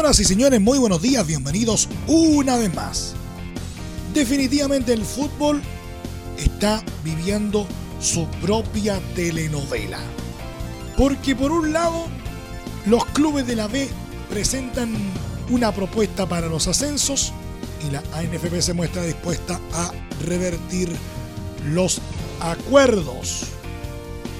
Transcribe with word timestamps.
Señoras 0.00 0.20
y 0.20 0.24
señores, 0.24 0.60
muy 0.62 0.78
buenos 0.78 1.02
días, 1.02 1.26
bienvenidos 1.26 1.86
una 2.06 2.56
vez 2.56 2.74
más. 2.74 3.12
Definitivamente 4.14 4.94
el 4.94 5.04
fútbol 5.04 5.60
está 6.38 6.82
viviendo 7.04 7.66
su 8.00 8.26
propia 8.40 8.98
telenovela. 9.14 9.98
Porque 10.96 11.36
por 11.36 11.52
un 11.52 11.74
lado, 11.74 12.06
los 12.86 13.04
clubes 13.04 13.46
de 13.46 13.56
la 13.56 13.66
B 13.66 13.90
presentan 14.30 14.94
una 15.50 15.70
propuesta 15.70 16.26
para 16.26 16.46
los 16.46 16.66
ascensos 16.66 17.34
y 17.86 17.90
la 17.90 18.02
ANFP 18.14 18.62
se 18.62 18.72
muestra 18.72 19.04
dispuesta 19.04 19.60
a 19.74 19.92
revertir 20.24 20.96
los 21.66 22.00
acuerdos. 22.40 23.48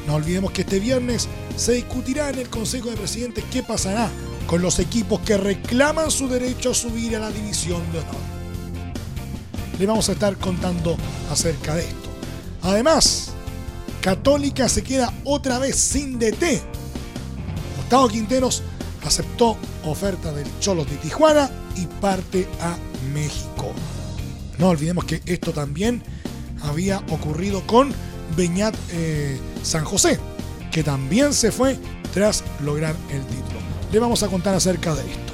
No 0.06 0.14
olvidemos 0.14 0.52
que 0.52 0.62
este 0.62 0.80
viernes 0.80 1.28
se 1.60 1.72
discutirá 1.72 2.30
en 2.30 2.38
el 2.38 2.48
Consejo 2.48 2.88
de 2.88 2.96
Presidentes 2.96 3.44
qué 3.52 3.62
pasará 3.62 4.10
con 4.46 4.62
los 4.62 4.78
equipos 4.78 5.20
que 5.20 5.36
reclaman 5.36 6.10
su 6.10 6.26
derecho 6.26 6.70
a 6.70 6.74
subir 6.74 7.14
a 7.14 7.18
la 7.18 7.30
división 7.30 7.82
de 7.92 7.98
honor. 7.98 8.14
Le 9.78 9.84
vamos 9.84 10.08
a 10.08 10.12
estar 10.12 10.34
contando 10.38 10.96
acerca 11.30 11.74
de 11.74 11.82
esto. 11.82 12.08
Además, 12.62 13.32
Católica 14.00 14.70
se 14.70 14.82
queda 14.82 15.12
otra 15.24 15.58
vez 15.58 15.76
sin 15.76 16.18
DT. 16.18 16.62
Gustavo 17.76 18.08
Quinteros 18.08 18.62
aceptó 19.04 19.58
oferta 19.84 20.32
del 20.32 20.46
Cholos 20.60 20.88
de 20.88 20.96
Tijuana 20.96 21.50
y 21.76 21.84
parte 22.00 22.48
a 22.62 22.74
México. 23.12 23.70
No 24.56 24.70
olvidemos 24.70 25.04
que 25.04 25.20
esto 25.26 25.52
también 25.52 26.02
había 26.62 27.00
ocurrido 27.10 27.66
con 27.66 27.92
Beñat 28.34 28.74
eh, 28.92 29.38
San 29.62 29.84
José, 29.84 30.18
que 30.80 30.84
también 30.84 31.34
se 31.34 31.52
fue 31.52 31.76
tras 32.14 32.42
lograr 32.64 32.96
el 33.10 33.20
título. 33.26 33.60
Le 33.92 33.98
vamos 33.98 34.22
a 34.22 34.28
contar 34.28 34.54
acerca 34.54 34.94
de 34.94 35.02
esto. 35.02 35.32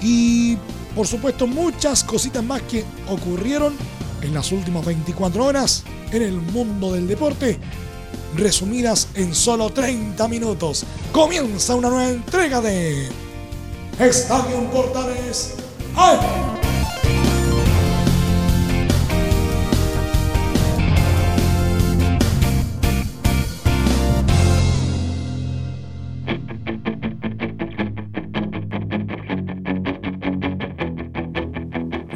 Y 0.00 0.56
por 0.96 1.06
supuesto 1.06 1.46
muchas 1.46 2.02
cositas 2.02 2.42
más 2.42 2.62
que 2.62 2.82
ocurrieron 3.10 3.76
en 4.22 4.32
las 4.32 4.50
últimas 4.50 4.86
24 4.86 5.44
horas 5.44 5.84
en 6.12 6.22
el 6.22 6.32
mundo 6.32 6.94
del 6.94 7.06
deporte, 7.06 7.58
resumidas 8.36 9.08
en 9.16 9.34
solo 9.34 9.68
30 9.68 10.26
minutos. 10.28 10.86
Comienza 11.12 11.74
una 11.74 11.90
nueva 11.90 12.08
entrega 12.08 12.62
de 12.62 13.06
Estadio 13.98 14.70
Portales. 14.70 15.56
¡Ay! 15.94 16.57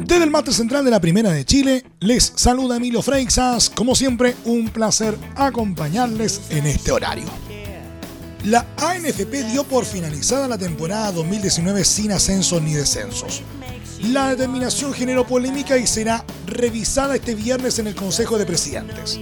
Desde 0.05 0.25
el 0.25 0.31
mate 0.31 0.51
central 0.51 0.83
de 0.83 0.91
la 0.91 0.99
Primera 0.99 1.31
de 1.31 1.45
Chile, 1.45 1.85
les 2.01 2.33
saluda 2.35 2.75
Emilio 2.75 3.01
Freixas. 3.01 3.69
Como 3.69 3.95
siempre, 3.95 4.35
un 4.43 4.67
placer 4.67 5.17
acompañarles 5.35 6.41
en 6.49 6.65
este 6.65 6.91
horario. 6.91 7.25
La 8.43 8.67
ANFP 8.77 9.49
dio 9.49 9.63
por 9.63 9.85
finalizada 9.85 10.49
la 10.49 10.57
temporada 10.57 11.13
2019 11.13 11.85
sin 11.85 12.11
ascensos 12.11 12.61
ni 12.61 12.73
descensos. 12.73 13.43
La 14.11 14.31
determinación 14.31 14.93
generó 14.93 15.25
polémica 15.25 15.77
y 15.77 15.87
será 15.87 16.25
revisada 16.47 17.15
este 17.15 17.33
viernes 17.33 17.79
en 17.79 17.87
el 17.87 17.95
Consejo 17.95 18.37
de 18.37 18.45
Presidentes. 18.45 19.17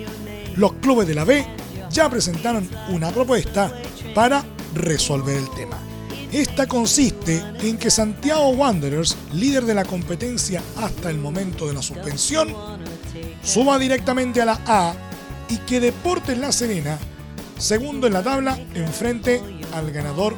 Los 0.56 0.74
clubes 0.74 1.08
de 1.08 1.14
la 1.14 1.25
B 1.25 1.46
ya 1.91 2.09
presentaron 2.09 2.68
una 2.90 3.12
propuesta 3.12 3.72
para 4.16 4.44
resolver 4.74 5.38
el 5.38 5.50
tema. 5.52 5.91
Esta 6.31 6.66
consiste 6.66 7.44
en 7.59 7.78
que 7.78 7.92
Santiago 7.92 8.52
Wanderers, 8.52 9.18
líder 9.34 9.66
de 9.66 9.74
la 9.74 9.84
competencia 9.84 10.64
hasta 10.78 11.09
el 11.09 11.18
momento 11.18 11.68
de 11.68 11.74
la 11.74 11.81
suspensión, 11.81 12.56
suba 13.44 13.78
directamente 13.78 14.41
a 14.41 14.46
la 14.46 14.62
A 14.66 14.94
y 15.50 15.58
que 15.58 15.81
Deportes 15.81 16.38
La 16.38 16.53
Serena, 16.53 16.97
segundo 17.58 18.08
en 18.08 18.14
la 18.14 18.24
tabla, 18.24 18.58
enfrente 18.74 19.41
al 19.74 19.91
ganador 19.91 20.34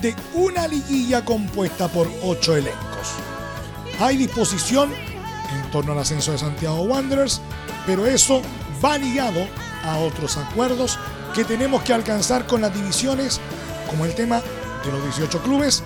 de 0.00 0.14
una 0.32 0.66
liguilla 0.68 1.22
compuesta 1.22 1.88
por 1.88 2.10
ocho 2.22 2.56
elencos. 2.56 3.12
Hay 4.00 4.16
disposición 4.16 4.90
en 4.90 5.70
torno 5.70 5.92
al 5.92 5.98
ascenso 5.98 6.32
de 6.32 6.38
Santiago 6.38 6.80
Wanderers, 6.84 7.42
pero 7.84 8.06
eso 8.06 8.40
va 8.82 8.96
ligado 8.96 9.46
a 9.84 9.98
otros 9.98 10.38
acuerdos 10.38 10.98
que 11.34 11.44
tenemos 11.44 11.82
que 11.82 11.92
alcanzar 11.92 12.46
con 12.46 12.62
las 12.62 12.72
divisiones, 12.72 13.38
como 13.90 14.06
el 14.06 14.14
tema 14.14 14.40
de 14.86 14.92
los 14.92 15.02
18 15.04 15.42
clubes 15.42 15.82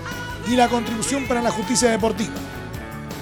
y 0.47 0.55
la 0.55 0.67
contribución 0.69 1.27
para 1.27 1.41
la 1.41 1.51
justicia 1.51 1.89
deportiva. 1.91 2.33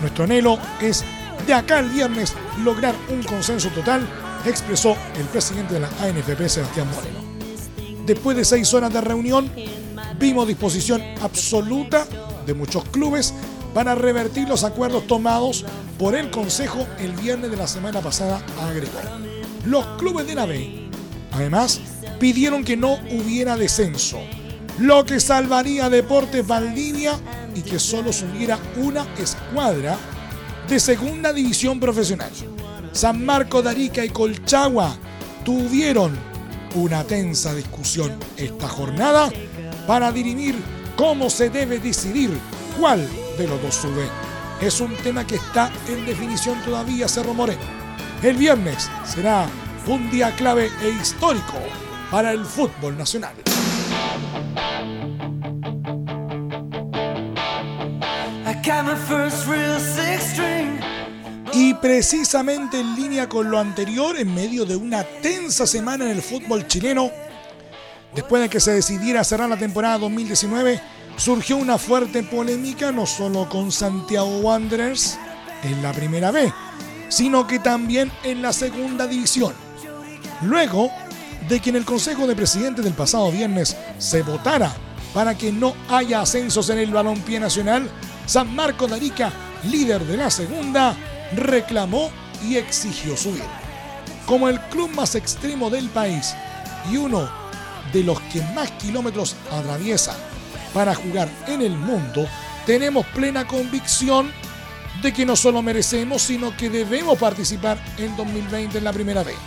Nuestro 0.02 0.24
anhelo 0.24 0.58
es 0.80 1.04
de 1.46 1.54
acá 1.54 1.80
el 1.80 1.90
viernes 1.90 2.34
lograr 2.64 2.96
un 3.10 3.24
consenso 3.24 3.70
total, 3.70 4.08
expresó 4.46 4.96
el 5.18 5.26
presidente 5.26 5.76
de 5.76 5.80
la 5.82 5.90
ANFP, 6.02 6.48
Sebastián 6.48 6.88
Moreno. 6.94 7.20
Después 8.06 8.38
de 8.38 8.46
seis 8.46 8.74
horas 8.74 8.94
de 8.94 9.02
reunión, 9.02 9.52
vimos 10.20 10.48
disposición 10.48 11.02
absoluta 11.22 12.06
de 12.46 12.54
muchos 12.54 12.84
clubes 12.86 13.34
para 13.74 13.96
revertir 13.96 14.48
los 14.48 14.64
acuerdos 14.64 15.06
tomados 15.08 15.66
por 15.98 16.16
el 16.16 16.32
Consejo 16.32 16.88
el 17.00 17.12
viernes 17.14 17.52
de 17.52 17.58
la 17.58 17.68
semana 17.68 18.02
pasada, 18.02 18.42
agregó. 18.62 19.00
Los 19.66 19.86
clubes 19.98 20.26
de 20.26 20.36
la 20.36 20.46
B, 20.46 20.90
además, 21.32 21.80
pidieron 22.20 22.64
que 22.64 22.78
no 22.78 22.94
hubiera 23.12 23.58
descenso, 23.58 24.20
lo 24.80 25.06
que 25.06 25.20
salvaría 25.20 25.90
Deportes 25.90 26.46
Valdivia 26.46 27.20
y 27.54 27.62
que 27.62 27.80
solo 27.80 28.14
subiera 28.14 28.58
una 28.78 29.06
escuadra 29.18 29.98
de 30.68 30.80
segunda 30.80 31.34
división 31.34 31.80
profesional. 31.80 32.32
San 32.94 33.26
Marco 33.26 33.62
de 33.62 33.70
Arica 33.72 34.06
y 34.06 34.10
Colchagua 34.10 34.96
tuvieron 35.44 36.18
una 36.76 37.04
tensa 37.04 37.54
discusión 37.54 38.12
esta 38.38 38.68
jornada 38.68 39.30
para 39.86 40.12
dirimir 40.12 40.56
cómo 40.96 41.30
se 41.30 41.50
debe 41.50 41.80
decidir 41.80 42.30
cuál 42.80 43.06
de 43.38 43.48
los 43.48 43.62
dos 43.62 43.76
sube. 43.76 44.08
Es 44.62 44.80
un 44.80 44.96
tema 44.98 45.26
que 45.26 45.36
está 45.36 45.72
en 45.88 46.06
definición 46.06 46.62
todavía, 46.64 47.08
Cerro 47.08 47.34
Moreno. 47.34 47.62
El 48.24 48.38
viernes 48.38 48.90
será 49.06 49.48
un 49.88 50.10
día 50.10 50.36
clave 50.36 50.70
e 50.82 50.90
histórico 50.90 51.58
para 52.12 52.32
el 52.32 52.46
fútbol 52.46 52.98
nacional. 52.98 53.34
Y 61.54 61.74
precisamente 61.76 62.80
en 62.80 62.96
línea 62.96 63.28
con 63.28 63.50
lo 63.50 63.60
anterior, 63.60 64.18
en 64.18 64.34
medio 64.34 64.66
de 64.66 64.76
una 64.76 65.04
tensa 65.04 65.66
semana 65.66 66.06
en 66.06 66.12
el 66.12 66.22
fútbol 66.22 66.68
chileno, 66.68 67.10
después 68.14 68.42
de 68.42 68.50
que 68.50 68.60
se 68.60 68.72
decidiera 68.72 69.24
cerrar 69.24 69.50
la 69.50 69.58
temporada 69.58 69.98
2019, 69.98 70.80
surgió 71.18 71.58
una 71.58 71.78
fuerte 71.78 72.24
polémica 72.24 72.92
no 72.92 73.06
solo 73.06 73.50
con 73.50 73.72
Santiago 73.72 74.40
Wanderers 74.40 75.18
en 75.64 75.82
la 75.82 75.92
primera 75.92 76.32
B, 76.32 76.54
sino 77.10 77.48
que 77.48 77.60
también 77.60 78.12
en 78.24 78.42
la 78.42 78.54
segunda 78.54 79.08
división. 79.08 79.54
Luego 80.42 80.92
de 81.48 81.60
que 81.60 81.72
en 81.72 81.76
el 81.78 81.86
Consejo 81.86 82.28
de 82.28 82.36
Presidentes 82.36 82.86
del 82.86 82.94
pasado 82.94 83.32
viernes 83.32 83.76
se 83.98 84.22
votara 84.22 84.72
para 85.14 85.36
que 85.38 85.52
no 85.52 85.74
haya 85.90 86.22
ascensos 86.22 86.70
en 86.70 86.78
el 86.78 86.92
balompié 86.92 87.40
nacional, 87.40 87.90
San 88.30 88.56
Marco 88.56 88.88
de 88.88 88.94
Arica, 88.94 89.34
líder 89.64 90.06
de 90.06 90.16
la 90.16 90.30
segunda, 90.30 90.96
reclamó 91.36 92.12
y 92.48 92.58
exigió 92.58 93.18
subir. 93.18 93.42
Como 94.28 94.48
el 94.48 94.60
club 94.70 94.92
más 94.94 95.16
extremo 95.16 95.72
del 95.72 95.90
país 95.90 96.36
y 96.92 96.98
uno 96.98 97.28
de 97.92 98.04
los 98.04 98.22
que 98.32 98.44
más 98.54 98.70
kilómetros 98.74 99.36
atraviesa 99.52 100.16
para 100.76 100.94
jugar 100.94 101.28
en 101.48 101.64
el 101.64 101.76
mundo, 101.76 102.28
tenemos 102.68 103.04
plena 103.08 103.48
convicción 103.48 104.32
de 105.02 105.12
que 105.12 105.26
no 105.26 105.36
solo 105.36 105.64
merecemos, 105.64 106.22
sino 106.22 106.56
que 106.56 106.70
debemos 106.70 107.18
participar 107.18 107.84
en 107.98 108.16
2020 108.16 108.78
en 108.78 108.84
la 108.84 108.94
primera 108.94 109.24
vez. 109.24 109.38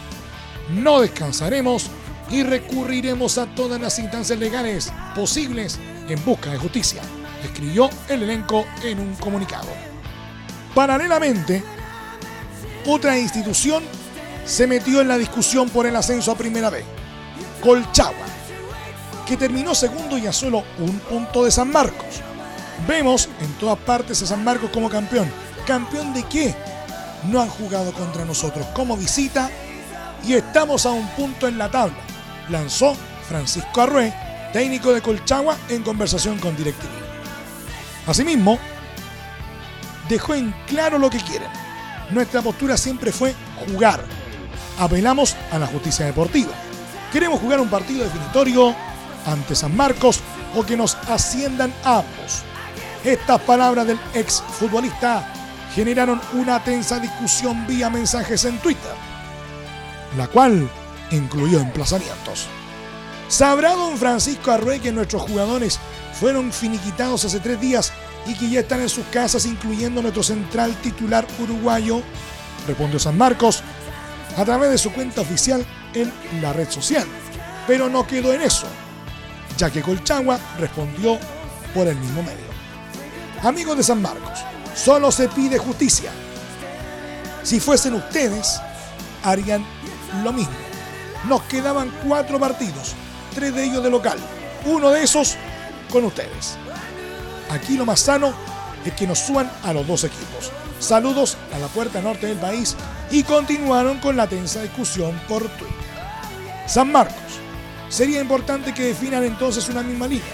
No 0.70 1.02
descansaremos 1.02 1.86
y 2.32 2.42
recurriremos 2.42 3.38
a 3.38 3.46
todas 3.46 3.80
las 3.80 4.00
instancias 4.00 4.40
legales 4.40 4.92
posibles 5.14 5.78
en 6.08 6.24
busca 6.24 6.50
de 6.50 6.58
justicia, 6.58 7.00
escribió 7.44 7.90
el 8.08 8.22
elenco 8.22 8.64
en 8.82 9.00
un 9.00 9.14
comunicado. 9.16 9.68
Paralelamente, 10.74 11.62
otra 12.86 13.18
institución 13.18 13.84
se 14.44 14.66
metió 14.66 15.00
en 15.00 15.08
la 15.08 15.18
discusión 15.18 15.68
por 15.68 15.86
el 15.86 15.94
ascenso 15.94 16.32
a 16.32 16.36
Primera 16.36 16.70
B, 16.70 16.84
Colchagua, 17.60 18.26
que 19.26 19.36
terminó 19.36 19.74
segundo 19.74 20.18
y 20.18 20.26
a 20.26 20.32
solo 20.32 20.64
un 20.78 20.98
punto 21.00 21.44
de 21.44 21.50
San 21.50 21.70
Marcos. 21.70 22.20
Vemos 22.88 23.28
en 23.40 23.52
todas 23.54 23.78
partes 23.78 24.22
a 24.22 24.26
San 24.26 24.42
Marcos 24.42 24.70
como 24.70 24.90
campeón. 24.90 25.30
¿Campeón 25.66 26.12
de 26.12 26.24
qué? 26.24 26.54
No 27.30 27.40
han 27.40 27.48
jugado 27.48 27.92
contra 27.92 28.24
nosotros 28.24 28.66
como 28.74 28.96
visita 28.96 29.48
y 30.24 30.34
estamos 30.34 30.86
a 30.86 30.90
un 30.90 31.06
punto 31.10 31.46
en 31.46 31.58
la 31.58 31.70
tabla. 31.70 31.98
Lanzó 32.48 32.96
Francisco 33.28 33.80
Arrué, 33.80 34.12
técnico 34.52 34.92
de 34.92 35.00
Colchagua, 35.00 35.56
en 35.68 35.82
conversación 35.82 36.38
con 36.38 36.56
DirecTV. 36.56 37.11
Asimismo, 38.06 38.58
dejó 40.08 40.34
en 40.34 40.54
claro 40.66 40.98
lo 40.98 41.10
que 41.10 41.20
quieren. 41.20 41.48
Nuestra 42.10 42.42
postura 42.42 42.76
siempre 42.76 43.12
fue 43.12 43.34
jugar. 43.66 44.04
Apelamos 44.78 45.36
a 45.50 45.58
la 45.58 45.66
justicia 45.66 46.06
deportiva. 46.06 46.52
Queremos 47.12 47.40
jugar 47.40 47.60
un 47.60 47.68
partido 47.68 48.04
definitorio 48.04 48.74
ante 49.26 49.54
San 49.54 49.76
Marcos 49.76 50.20
o 50.54 50.64
que 50.64 50.76
nos 50.76 50.96
asciendan 51.08 51.72
ambos. 51.84 52.42
Estas 53.04 53.40
palabras 53.42 53.86
del 53.86 53.98
ex 54.14 54.42
futbolista 54.58 55.28
generaron 55.74 56.20
una 56.34 56.62
tensa 56.62 56.98
discusión 56.98 57.66
vía 57.66 57.88
mensajes 57.90 58.44
en 58.44 58.58
Twitter, 58.58 58.92
la 60.16 60.26
cual 60.28 60.68
incluyó 61.10 61.60
emplazamientos. 61.60 62.46
¿Sabrá 63.32 63.74
don 63.74 63.96
Francisco 63.96 64.50
Arrué 64.50 64.78
que 64.78 64.92
nuestros 64.92 65.22
jugadores 65.22 65.80
fueron 66.20 66.52
finiquitados 66.52 67.24
hace 67.24 67.40
tres 67.40 67.58
días 67.58 67.90
y 68.26 68.34
que 68.34 68.50
ya 68.50 68.60
están 68.60 68.82
en 68.82 68.90
sus 68.90 69.06
casas, 69.06 69.46
incluyendo 69.46 70.02
nuestro 70.02 70.22
central 70.22 70.76
titular 70.82 71.26
uruguayo? 71.38 72.02
Respondió 72.66 72.98
San 72.98 73.16
Marcos 73.16 73.62
a 74.36 74.44
través 74.44 74.70
de 74.70 74.76
su 74.76 74.92
cuenta 74.92 75.22
oficial 75.22 75.64
en 75.94 76.12
la 76.42 76.52
red 76.52 76.68
social. 76.68 77.06
Pero 77.66 77.88
no 77.88 78.06
quedó 78.06 78.34
en 78.34 78.42
eso, 78.42 78.66
ya 79.56 79.70
que 79.70 79.80
Colchagua 79.80 80.38
respondió 80.58 81.18
por 81.74 81.88
el 81.88 81.96
mismo 81.96 82.22
medio. 82.22 82.52
Amigos 83.42 83.78
de 83.78 83.82
San 83.82 84.02
Marcos, 84.02 84.40
solo 84.76 85.10
se 85.10 85.30
pide 85.30 85.56
justicia. 85.56 86.12
Si 87.42 87.60
fuesen 87.60 87.94
ustedes, 87.94 88.60
harían 89.22 89.64
lo 90.22 90.34
mismo. 90.34 90.52
Nos 91.24 91.40
quedaban 91.44 91.90
cuatro 92.06 92.38
partidos, 92.38 92.94
tres 93.32 93.54
de 93.54 93.64
ellos 93.64 93.82
de 93.82 93.90
local. 93.90 94.18
Uno 94.64 94.90
de 94.90 95.02
esos 95.02 95.36
con 95.90 96.04
ustedes. 96.04 96.56
Aquí 97.50 97.76
lo 97.76 97.84
más 97.84 98.00
sano 98.00 98.32
es 98.84 98.92
que 98.94 99.06
nos 99.06 99.18
suban 99.18 99.50
a 99.62 99.72
los 99.72 99.86
dos 99.86 100.04
equipos. 100.04 100.50
Saludos 100.78 101.36
a 101.54 101.58
la 101.58 101.68
puerta 101.68 102.00
norte 102.00 102.26
del 102.26 102.38
país 102.38 102.76
y 103.10 103.22
continuaron 103.22 103.98
con 103.98 104.16
la 104.16 104.26
tensa 104.26 104.62
discusión 104.62 105.20
por 105.28 105.42
Twitter. 105.42 105.76
San 106.66 106.90
Marcos. 106.90 107.40
Sería 107.88 108.20
importante 108.20 108.72
que 108.72 108.84
definan 108.84 109.22
entonces 109.22 109.68
una 109.68 109.82
misma 109.82 110.08
línea. 110.08 110.24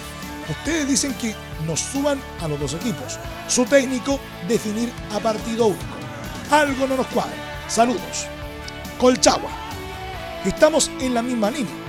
Ustedes 0.49 0.89
dicen 0.89 1.13
que 1.15 1.35
nos 1.67 1.81
suban 1.81 2.21
a 2.41 2.49
los 2.49 2.61
dos 2.61 2.75
equipos. 2.75 3.19
Su 3.49 3.65
técnico 3.65 4.21
definir 4.47 4.93
a 5.13 5.19
partido 5.19 5.67
único. 5.67 5.85
Algo 6.51 6.87
no 6.87 6.97
nos 6.97 7.07
cuadra. 7.09 7.35
Saludos. 7.69 8.27
Colchagua. 8.99 9.51
Estamos 10.45 10.91
en 11.01 11.15
la 11.15 11.23
misma 11.23 11.51
línea. 11.51 11.88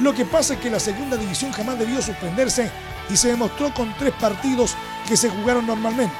Lo 0.00 0.14
que 0.14 0.26
pasa 0.26 0.54
es 0.54 0.60
que 0.60 0.70
la 0.70 0.80
segunda 0.80 1.16
división 1.16 1.52
jamás 1.52 1.78
debió 1.78 2.02
suspenderse 2.02 2.70
y 3.08 3.16
se 3.16 3.28
demostró 3.28 3.72
con 3.72 3.94
tres 3.98 4.12
partidos 4.20 4.74
que 5.08 5.16
se 5.16 5.30
jugaron 5.30 5.66
normalmente. 5.66 6.16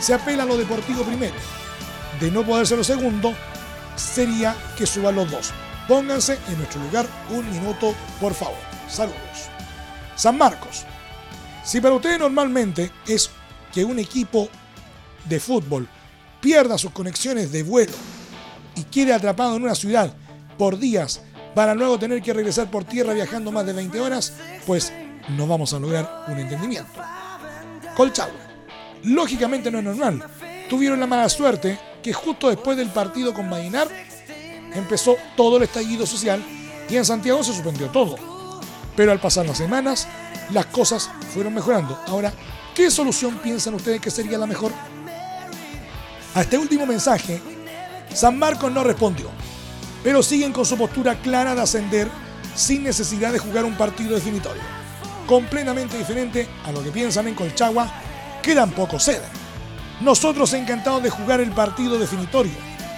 Se 0.00 0.14
apela 0.14 0.44
a 0.44 0.46
lo 0.46 0.56
deportivo 0.56 1.02
primero. 1.02 1.34
De 2.20 2.30
no 2.30 2.44
poder 2.44 2.66
ser 2.66 2.78
lo 2.78 2.84
segundo, 2.84 3.34
sería 3.96 4.56
que 4.76 4.86
suban 4.86 5.16
los 5.16 5.30
dos. 5.30 5.52
Pónganse 5.86 6.38
en 6.48 6.58
nuestro 6.58 6.82
lugar 6.82 7.06
un 7.30 7.50
minuto, 7.50 7.94
por 8.20 8.34
favor. 8.34 8.58
Saludos. 8.88 9.18
San 10.16 10.38
Marcos. 10.38 10.84
Si 11.64 11.80
para 11.80 11.94
ustedes 11.94 12.18
normalmente 12.18 12.90
es 13.06 13.30
que 13.72 13.84
un 13.84 13.98
equipo 13.98 14.48
de 15.26 15.38
fútbol 15.38 15.86
pierda 16.40 16.78
sus 16.78 16.92
conexiones 16.92 17.52
de 17.52 17.62
vuelo 17.62 17.92
y 18.74 18.84
quede 18.84 19.12
atrapado 19.12 19.56
en 19.56 19.64
una 19.64 19.74
ciudad 19.74 20.12
por 20.56 20.78
días 20.78 21.20
para 21.58 21.74
luego 21.74 21.98
tener 21.98 22.22
que 22.22 22.32
regresar 22.32 22.70
por 22.70 22.84
tierra 22.84 23.12
viajando 23.12 23.50
más 23.50 23.66
de 23.66 23.72
20 23.72 23.98
horas, 23.98 24.32
pues 24.64 24.92
no 25.30 25.44
vamos 25.44 25.72
a 25.72 25.80
lograr 25.80 26.24
un 26.28 26.38
entendimiento. 26.38 27.02
Colchagua. 27.96 28.38
Lógicamente 29.02 29.68
no 29.68 29.80
es 29.80 29.84
normal. 29.84 30.22
Tuvieron 30.70 31.00
la 31.00 31.08
mala 31.08 31.28
suerte 31.28 31.76
que 32.00 32.12
justo 32.12 32.48
después 32.48 32.76
del 32.76 32.90
partido 32.90 33.34
con 33.34 33.48
Marinar 33.48 33.88
empezó 34.72 35.16
todo 35.36 35.56
el 35.56 35.64
estallido 35.64 36.06
social 36.06 36.40
y 36.88 36.94
en 36.94 37.04
Santiago 37.04 37.42
se 37.42 37.52
suspendió 37.52 37.88
todo. 37.88 38.14
Pero 38.94 39.10
al 39.10 39.18
pasar 39.18 39.44
las 39.44 39.58
semanas, 39.58 40.06
las 40.52 40.66
cosas 40.66 41.10
fueron 41.34 41.54
mejorando. 41.54 42.00
Ahora, 42.06 42.32
¿qué 42.72 42.88
solución 42.88 43.36
piensan 43.38 43.74
ustedes 43.74 44.00
que 44.00 44.12
sería 44.12 44.38
la 44.38 44.46
mejor? 44.46 44.70
A 46.36 46.40
este 46.40 46.56
último 46.56 46.86
mensaje, 46.86 47.42
San 48.14 48.38
Marcos 48.38 48.70
no 48.70 48.84
respondió, 48.84 49.28
pero 50.02 50.22
siguen 50.22 50.52
con 50.52 50.64
su 50.64 50.76
postura 50.76 51.20
clara 51.20 51.54
de 51.54 51.62
ascender 51.62 52.08
sin 52.54 52.82
necesidad 52.82 53.32
de 53.32 53.38
jugar 53.38 53.64
un 53.64 53.76
partido 53.76 54.14
definitorio 54.14 54.62
completamente 55.28 55.98
diferente 55.98 56.48
a 56.64 56.72
lo 56.72 56.82
que 56.82 56.90
piensan 56.90 57.28
en 57.28 57.34
Colchagua, 57.34 57.92
que 58.42 58.54
tampoco 58.54 58.98
ceden. 58.98 59.28
Nosotros 60.00 60.54
encantados 60.54 61.02
de 61.02 61.10
jugar 61.10 61.40
el 61.40 61.50
partido 61.50 61.98
definitorio 61.98 62.52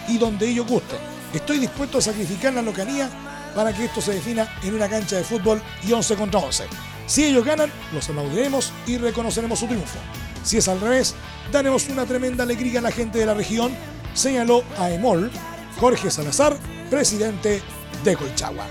y 0.08 0.16
donde 0.16 0.48
ellos 0.48 0.66
gusten. 0.66 0.98
Estoy 1.34 1.58
dispuesto 1.58 1.98
a 1.98 2.02
sacrificar 2.02 2.54
la 2.54 2.62
localía 2.62 3.10
para 3.54 3.72
que 3.72 3.86
esto 3.86 4.00
se 4.00 4.14
defina 4.14 4.48
en 4.62 4.74
una 4.74 4.88
cancha 4.88 5.16
de 5.16 5.24
fútbol 5.24 5.60
y 5.86 5.92
11 5.92 6.14
contra 6.14 6.38
11. 6.40 6.64
Si 7.06 7.24
ellos 7.24 7.44
ganan, 7.44 7.72
los 7.92 8.08
aplaudiremos 8.08 8.72
y 8.86 8.96
reconoceremos 8.96 9.58
su 9.58 9.66
triunfo. 9.66 9.98
Si 10.44 10.56
es 10.56 10.68
al 10.68 10.80
revés, 10.80 11.16
daremos 11.50 11.88
una 11.88 12.06
tremenda 12.06 12.44
alegría 12.44 12.78
a 12.78 12.82
la 12.82 12.92
gente 12.92 13.18
de 13.18 13.26
la 13.26 13.34
región, 13.34 13.72
señaló 14.14 14.62
a 14.78 14.90
Emol 14.90 15.32
Jorge 15.80 16.10
Salazar, 16.10 16.56
presidente 16.90 17.62
de 18.04 18.16
Colchagua. 18.16 18.66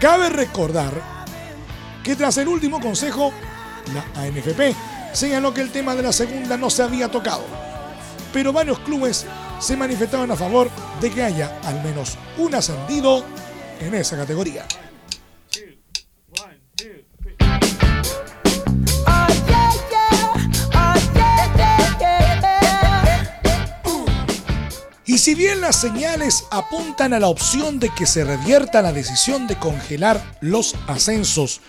Cabe 0.00 0.28
recordar 0.28 0.92
que 2.02 2.14
tras 2.14 2.36
el 2.36 2.48
último 2.48 2.80
consejo, 2.80 3.32
la 3.94 4.22
ANFP 4.22 4.76
señaló 5.12 5.54
que 5.54 5.62
el 5.62 5.70
tema 5.70 5.94
de 5.94 6.02
la 6.02 6.12
segunda 6.12 6.56
no 6.56 6.68
se 6.68 6.82
había 6.82 7.10
tocado, 7.10 7.44
pero 8.32 8.52
varios 8.52 8.78
clubes 8.80 9.26
se 9.60 9.76
manifestaban 9.76 10.30
a 10.30 10.36
favor 10.36 10.70
de 11.00 11.10
que 11.10 11.22
haya 11.22 11.58
al 11.64 11.82
menos 11.82 12.18
un 12.36 12.54
ascendido 12.54 13.24
en 13.80 13.94
esa 13.94 14.16
categoría. 14.16 14.66
Si 25.24 25.34
bien 25.34 25.62
las 25.62 25.76
señales 25.76 26.44
apuntan 26.50 27.14
a 27.14 27.18
la 27.18 27.28
opción 27.28 27.80
de 27.80 27.88
que 27.88 28.04
se 28.04 28.24
revierta 28.24 28.82
la 28.82 28.92
decisión 28.92 29.46
de 29.46 29.58
congelar 29.58 30.22
los 30.42 30.76
ascensos 30.86 31.62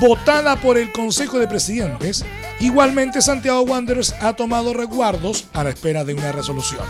votada 0.00 0.56
por 0.62 0.78
el 0.78 0.90
Consejo 0.92 1.38
de 1.38 1.46
Presidentes, 1.46 2.24
igualmente 2.58 3.20
Santiago 3.20 3.60
Wanderers 3.60 4.14
ha 4.22 4.32
tomado 4.32 4.72
resguardos 4.72 5.44
a 5.52 5.62
la 5.62 5.68
espera 5.68 6.06
de 6.06 6.14
una 6.14 6.32
resolución. 6.32 6.86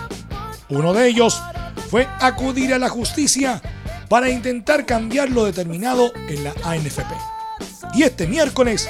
Uno 0.69 0.95
de 0.95 1.09
ellos 1.09 1.43
fue 1.91 2.07
acudir 2.21 2.73
a 2.73 2.79
la 2.79 2.89
justicia 2.89 3.61
para 4.09 4.31
intentar 4.31 4.87
cambiar 4.87 5.31
lo 5.31 5.45
determinado 5.45 6.13
en 6.29 6.45
la 6.45 6.55
ANFP. 6.63 7.13
Y 7.95 8.05
este 8.05 8.29
miércoles 8.29 8.89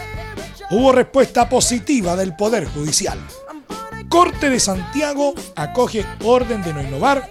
hubo 0.71 0.93
respuesta 0.93 1.49
positiva 1.49 2.15
del 2.15 2.37
Poder 2.37 2.67
Judicial. 2.67 3.19
Corte 4.17 4.49
de 4.49 4.59
Santiago 4.59 5.35
acoge 5.57 6.03
orden 6.25 6.63
de 6.63 6.73
no 6.73 6.81
innovar, 6.81 7.29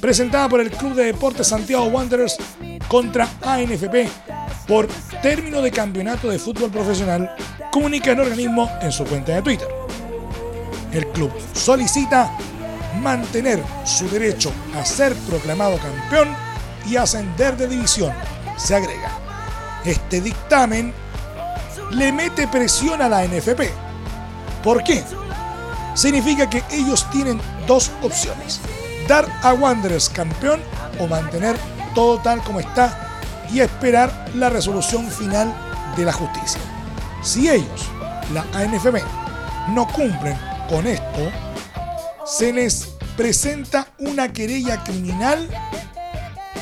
presentada 0.00 0.48
por 0.48 0.60
el 0.60 0.68
Club 0.68 0.94
de 0.94 1.04
Deportes 1.04 1.46
Santiago 1.46 1.84
Wanderers 1.84 2.36
contra 2.88 3.28
ANFP 3.40 4.08
por 4.66 4.88
término 5.22 5.62
de 5.62 5.70
campeonato 5.70 6.28
de 6.28 6.40
fútbol 6.40 6.72
profesional, 6.72 7.36
comunica 7.70 8.10
el 8.10 8.18
organismo 8.18 8.68
en 8.82 8.90
su 8.90 9.04
cuenta 9.04 9.32
de 9.36 9.42
Twitter. 9.42 9.68
El 10.90 11.06
club 11.10 11.30
solicita 11.54 12.36
mantener 13.00 13.62
su 13.84 14.08
derecho 14.08 14.50
a 14.76 14.84
ser 14.84 15.14
proclamado 15.28 15.78
campeón 15.78 16.34
y 16.84 16.96
ascender 16.96 17.56
de 17.56 17.68
división, 17.68 18.12
se 18.56 18.74
agrega. 18.74 19.12
Este 19.84 20.20
dictamen 20.20 20.92
le 21.92 22.10
mete 22.10 22.48
presión 22.48 23.02
a 23.02 23.08
la 23.08 23.24
NFP. 23.24 23.70
¿Por 24.64 24.82
qué? 24.82 25.04
Significa 25.98 26.48
que 26.48 26.62
ellos 26.70 27.10
tienen 27.10 27.40
dos 27.66 27.90
opciones. 28.02 28.60
Dar 29.08 29.28
a 29.42 29.52
Wanderers 29.52 30.08
campeón 30.08 30.60
o 31.00 31.08
mantener 31.08 31.56
todo 31.92 32.20
tal 32.20 32.40
como 32.44 32.60
está 32.60 33.18
y 33.52 33.58
esperar 33.58 34.30
la 34.36 34.48
resolución 34.48 35.10
final 35.10 35.52
de 35.96 36.04
la 36.04 36.12
justicia. 36.12 36.60
Si 37.24 37.48
ellos, 37.48 37.90
la 38.32 38.42
ANFB, 38.52 39.02
no 39.70 39.88
cumplen 39.88 40.38
con 40.68 40.86
esto, 40.86 41.32
se 42.24 42.52
les 42.52 42.90
presenta 43.16 43.88
una 43.98 44.32
querella 44.32 44.84
criminal 44.84 45.48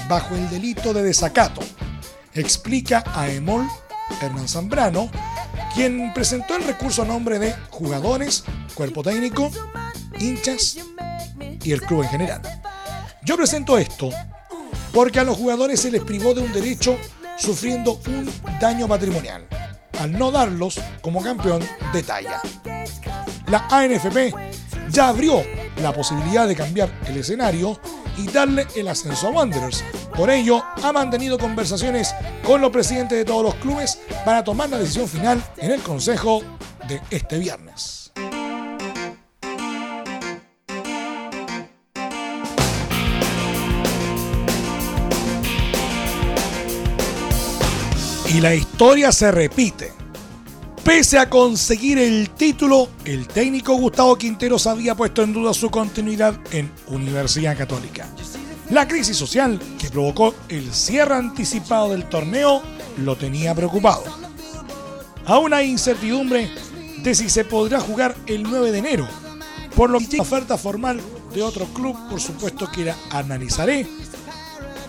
bajo 0.08 0.34
el 0.34 0.48
delito 0.48 0.94
de 0.94 1.02
desacato, 1.02 1.60
explica 2.32 3.04
a 3.14 3.28
Emol 3.28 3.68
Hernán 4.22 4.48
Zambrano, 4.48 5.10
quien 5.74 6.14
presentó 6.14 6.56
el 6.56 6.64
recurso 6.64 7.02
a 7.02 7.04
nombre 7.04 7.38
de 7.38 7.54
jugadores, 7.68 8.44
cuerpo 8.76 9.02
técnico, 9.02 9.50
hinchas 10.20 10.76
y 11.64 11.72
el 11.72 11.80
club 11.82 12.02
en 12.02 12.08
general. 12.10 12.42
Yo 13.24 13.36
presento 13.36 13.76
esto 13.78 14.10
porque 14.92 15.18
a 15.18 15.24
los 15.24 15.36
jugadores 15.36 15.80
se 15.80 15.90
les 15.90 16.02
privó 16.04 16.34
de 16.34 16.42
un 16.42 16.52
derecho 16.52 16.96
sufriendo 17.36 18.00
un 18.06 18.30
daño 18.60 18.86
patrimonial 18.86 19.48
al 19.98 20.12
no 20.12 20.30
darlos 20.30 20.78
como 21.00 21.22
campeón 21.22 21.62
de 21.92 22.02
talla. 22.02 22.40
La 23.48 23.66
ANFP 23.70 24.34
ya 24.90 25.08
abrió 25.08 25.42
la 25.82 25.92
posibilidad 25.92 26.46
de 26.46 26.54
cambiar 26.54 26.90
el 27.06 27.16
escenario 27.16 27.80
y 28.16 28.26
darle 28.28 28.66
el 28.76 28.88
ascenso 28.88 29.28
a 29.28 29.30
Wanderers. 29.30 29.84
Por 30.14 30.30
ello, 30.30 30.62
ha 30.82 30.92
mantenido 30.92 31.38
conversaciones 31.38 32.14
con 32.44 32.60
los 32.60 32.70
presidentes 32.70 33.18
de 33.18 33.24
todos 33.24 33.42
los 33.42 33.54
clubes 33.56 33.98
para 34.24 34.44
tomar 34.44 34.68
la 34.68 34.78
decisión 34.78 35.08
final 35.08 35.42
en 35.58 35.72
el 35.72 35.82
Consejo 35.82 36.42
de 36.88 37.00
este 37.10 37.38
viernes. 37.38 38.05
Y 48.36 48.40
la 48.42 48.54
historia 48.54 49.12
se 49.12 49.32
repite. 49.32 49.94
Pese 50.84 51.18
a 51.18 51.30
conseguir 51.30 51.96
el 51.98 52.28
título, 52.28 52.90
el 53.06 53.26
técnico 53.26 53.74
Gustavo 53.76 54.14
Quinteros 54.16 54.66
había 54.66 54.94
puesto 54.94 55.22
en 55.22 55.32
duda 55.32 55.54
su 55.54 55.70
continuidad 55.70 56.38
en 56.50 56.70
Universidad 56.88 57.56
Católica. 57.56 58.06
La 58.68 58.86
crisis 58.86 59.16
social 59.16 59.58
que 59.78 59.88
provocó 59.88 60.34
el 60.50 60.70
cierre 60.74 61.14
anticipado 61.14 61.92
del 61.92 62.10
torneo 62.10 62.60
lo 62.98 63.16
tenía 63.16 63.54
preocupado. 63.54 64.04
Aún 65.24 65.54
hay 65.54 65.70
incertidumbre 65.70 66.50
de 66.98 67.14
si 67.14 67.30
se 67.30 67.46
podrá 67.46 67.80
jugar 67.80 68.14
el 68.26 68.42
9 68.42 68.70
de 68.70 68.78
enero, 68.78 69.08
por 69.74 69.88
lo 69.88 69.98
que 69.98 70.08
llega 70.08 70.22
oferta 70.22 70.58
formal 70.58 71.00
de 71.32 71.42
otro 71.42 71.64
club, 71.72 71.96
por 72.10 72.20
supuesto 72.20 72.70
que 72.70 72.84
la 72.84 72.96
analizaré, 73.08 73.86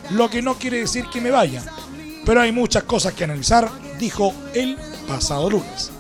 lo 0.10 0.30
que 0.30 0.42
no 0.42 0.56
quiere 0.56 0.80
decir 0.80 1.06
que 1.14 1.22
me 1.22 1.32
vaya, 1.32 1.64
pero 2.28 2.42
hay 2.42 2.52
muchas 2.52 2.84
cosas 2.84 3.14
que 3.14 3.24
analizar, 3.24 3.72
dijo 3.98 4.34
el 4.54 4.78
pasado 5.08 5.50
lunes. 5.50 5.92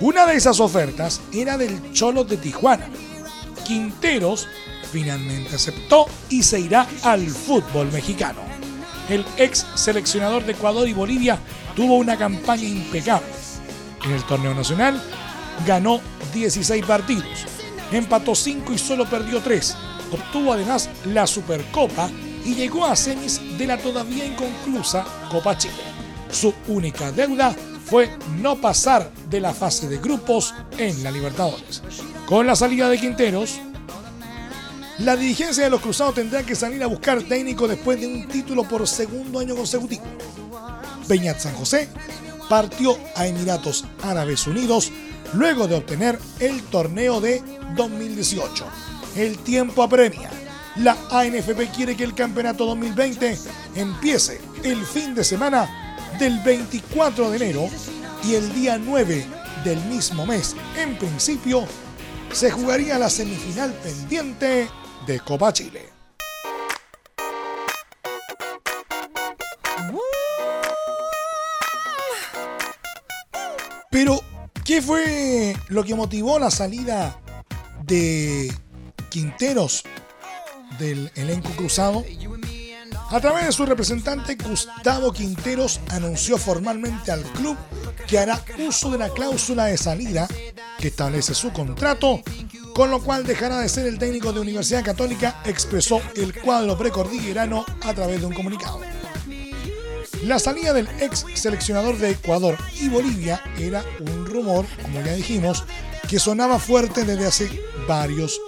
Una 0.00 0.26
de 0.26 0.34
esas 0.34 0.58
ofertas 0.58 1.20
era 1.32 1.56
del 1.56 1.92
Cholo 1.92 2.24
de 2.24 2.36
Tijuana. 2.36 2.88
Quinteros 3.64 4.48
finalmente 4.90 5.54
aceptó 5.54 6.06
y 6.28 6.42
se 6.42 6.58
irá 6.58 6.88
al 7.04 7.28
fútbol 7.28 7.92
mexicano. 7.92 8.40
El 9.08 9.24
ex 9.36 9.64
seleccionador 9.76 10.44
de 10.44 10.52
Ecuador 10.54 10.88
y 10.88 10.92
Bolivia 10.92 11.38
tuvo 11.76 11.98
una 11.98 12.18
campaña 12.18 12.64
impecable. 12.64 13.28
En 14.04 14.10
el 14.10 14.24
torneo 14.24 14.54
nacional 14.54 15.00
ganó 15.64 16.00
16 16.34 16.84
partidos, 16.84 17.46
empató 17.92 18.34
5 18.34 18.72
y 18.72 18.78
solo 18.78 19.08
perdió 19.08 19.40
3. 19.40 19.76
Obtuvo 20.10 20.52
además 20.52 20.90
la 21.04 21.28
Supercopa 21.28 22.10
y 22.44 22.54
llegó 22.54 22.84
a 22.84 22.96
semis 22.96 23.40
de 23.58 23.66
la 23.66 23.78
todavía 23.78 24.24
inconclusa 24.24 25.04
Copa 25.30 25.56
Chile. 25.56 25.74
Su 26.30 26.52
única 26.68 27.12
deuda 27.12 27.54
fue 27.84 28.10
no 28.40 28.56
pasar 28.56 29.10
de 29.28 29.40
la 29.40 29.52
fase 29.52 29.88
de 29.88 29.98
grupos 29.98 30.54
en 30.78 31.02
la 31.04 31.10
Libertadores. 31.10 31.82
Con 32.26 32.46
la 32.46 32.56
salida 32.56 32.88
de 32.88 32.98
Quinteros, 32.98 33.60
la 34.98 35.16
dirigencia 35.16 35.64
de 35.64 35.70
los 35.70 35.80
Cruzados 35.80 36.14
tendrá 36.14 36.42
que 36.42 36.54
salir 36.54 36.82
a 36.82 36.86
buscar 36.86 37.22
técnico 37.22 37.68
después 37.68 38.00
de 38.00 38.06
un 38.06 38.28
título 38.28 38.64
por 38.64 38.86
segundo 38.86 39.40
año 39.40 39.54
consecutivo. 39.54 40.04
Peñat 41.08 41.40
San 41.40 41.54
José 41.54 41.88
partió 42.48 42.96
a 43.16 43.26
Emiratos 43.26 43.84
Árabes 44.02 44.46
Unidos 44.46 44.90
luego 45.34 45.66
de 45.66 45.74
obtener 45.74 46.18
el 46.40 46.62
torneo 46.64 47.20
de 47.20 47.42
2018. 47.76 48.64
El 49.16 49.38
tiempo 49.38 49.82
apremia 49.82 50.30
la 50.76 50.96
ANFP 51.10 51.70
quiere 51.74 51.96
que 51.96 52.04
el 52.04 52.14
campeonato 52.14 52.64
2020 52.66 53.38
empiece 53.76 54.40
el 54.64 54.84
fin 54.84 55.14
de 55.14 55.24
semana 55.24 55.98
del 56.18 56.38
24 56.40 57.30
de 57.30 57.36
enero 57.36 57.68
y 58.24 58.34
el 58.34 58.52
día 58.54 58.78
9 58.78 59.26
del 59.64 59.80
mismo 59.84 60.26
mes, 60.26 60.56
en 60.76 60.96
principio, 60.96 61.66
se 62.32 62.50
jugaría 62.50 62.98
la 62.98 63.10
semifinal 63.10 63.72
pendiente 63.74 64.68
de 65.06 65.20
Copa 65.20 65.52
Chile. 65.52 65.88
Pero, 73.90 74.20
¿qué 74.64 74.80
fue 74.80 75.54
lo 75.68 75.84
que 75.84 75.94
motivó 75.94 76.38
la 76.38 76.50
salida 76.50 77.20
de 77.84 78.50
Quinteros 79.10 79.84
del 80.78 81.10
elenco 81.14 81.50
cruzado. 81.50 82.04
A 83.10 83.20
través 83.20 83.46
de 83.46 83.52
su 83.52 83.66
representante, 83.66 84.36
Gustavo 84.36 85.12
Quinteros 85.12 85.80
anunció 85.90 86.38
formalmente 86.38 87.12
al 87.12 87.22
club 87.22 87.56
que 88.06 88.18
hará 88.18 88.42
uso 88.66 88.90
de 88.90 88.98
la 88.98 89.10
cláusula 89.10 89.66
de 89.66 89.76
salida 89.76 90.26
que 90.78 90.88
establece 90.88 91.34
su 91.34 91.52
contrato, 91.52 92.22
con 92.74 92.90
lo 92.90 93.02
cual 93.02 93.24
dejará 93.24 93.60
de 93.60 93.68
ser 93.68 93.86
el 93.86 93.98
técnico 93.98 94.32
de 94.32 94.40
Universidad 94.40 94.84
Católica, 94.84 95.42
expresó 95.44 96.00
el 96.16 96.34
cuadro 96.40 96.76
precordillerano 96.78 97.64
a 97.82 97.92
través 97.92 98.20
de 98.20 98.26
un 98.26 98.34
comunicado. 98.34 98.80
La 100.24 100.38
salida 100.38 100.72
del 100.72 100.88
ex 101.00 101.26
seleccionador 101.34 101.98
de 101.98 102.10
Ecuador 102.10 102.56
y 102.80 102.88
Bolivia 102.88 103.42
era 103.58 103.84
un 104.00 104.24
rumor, 104.24 104.64
como 104.80 105.02
ya 105.02 105.14
dijimos, 105.14 105.64
que 106.08 106.18
sonaba 106.18 106.58
fuerte 106.58 107.04
desde 107.04 107.26
hace 107.26 107.62
varios. 107.88 108.40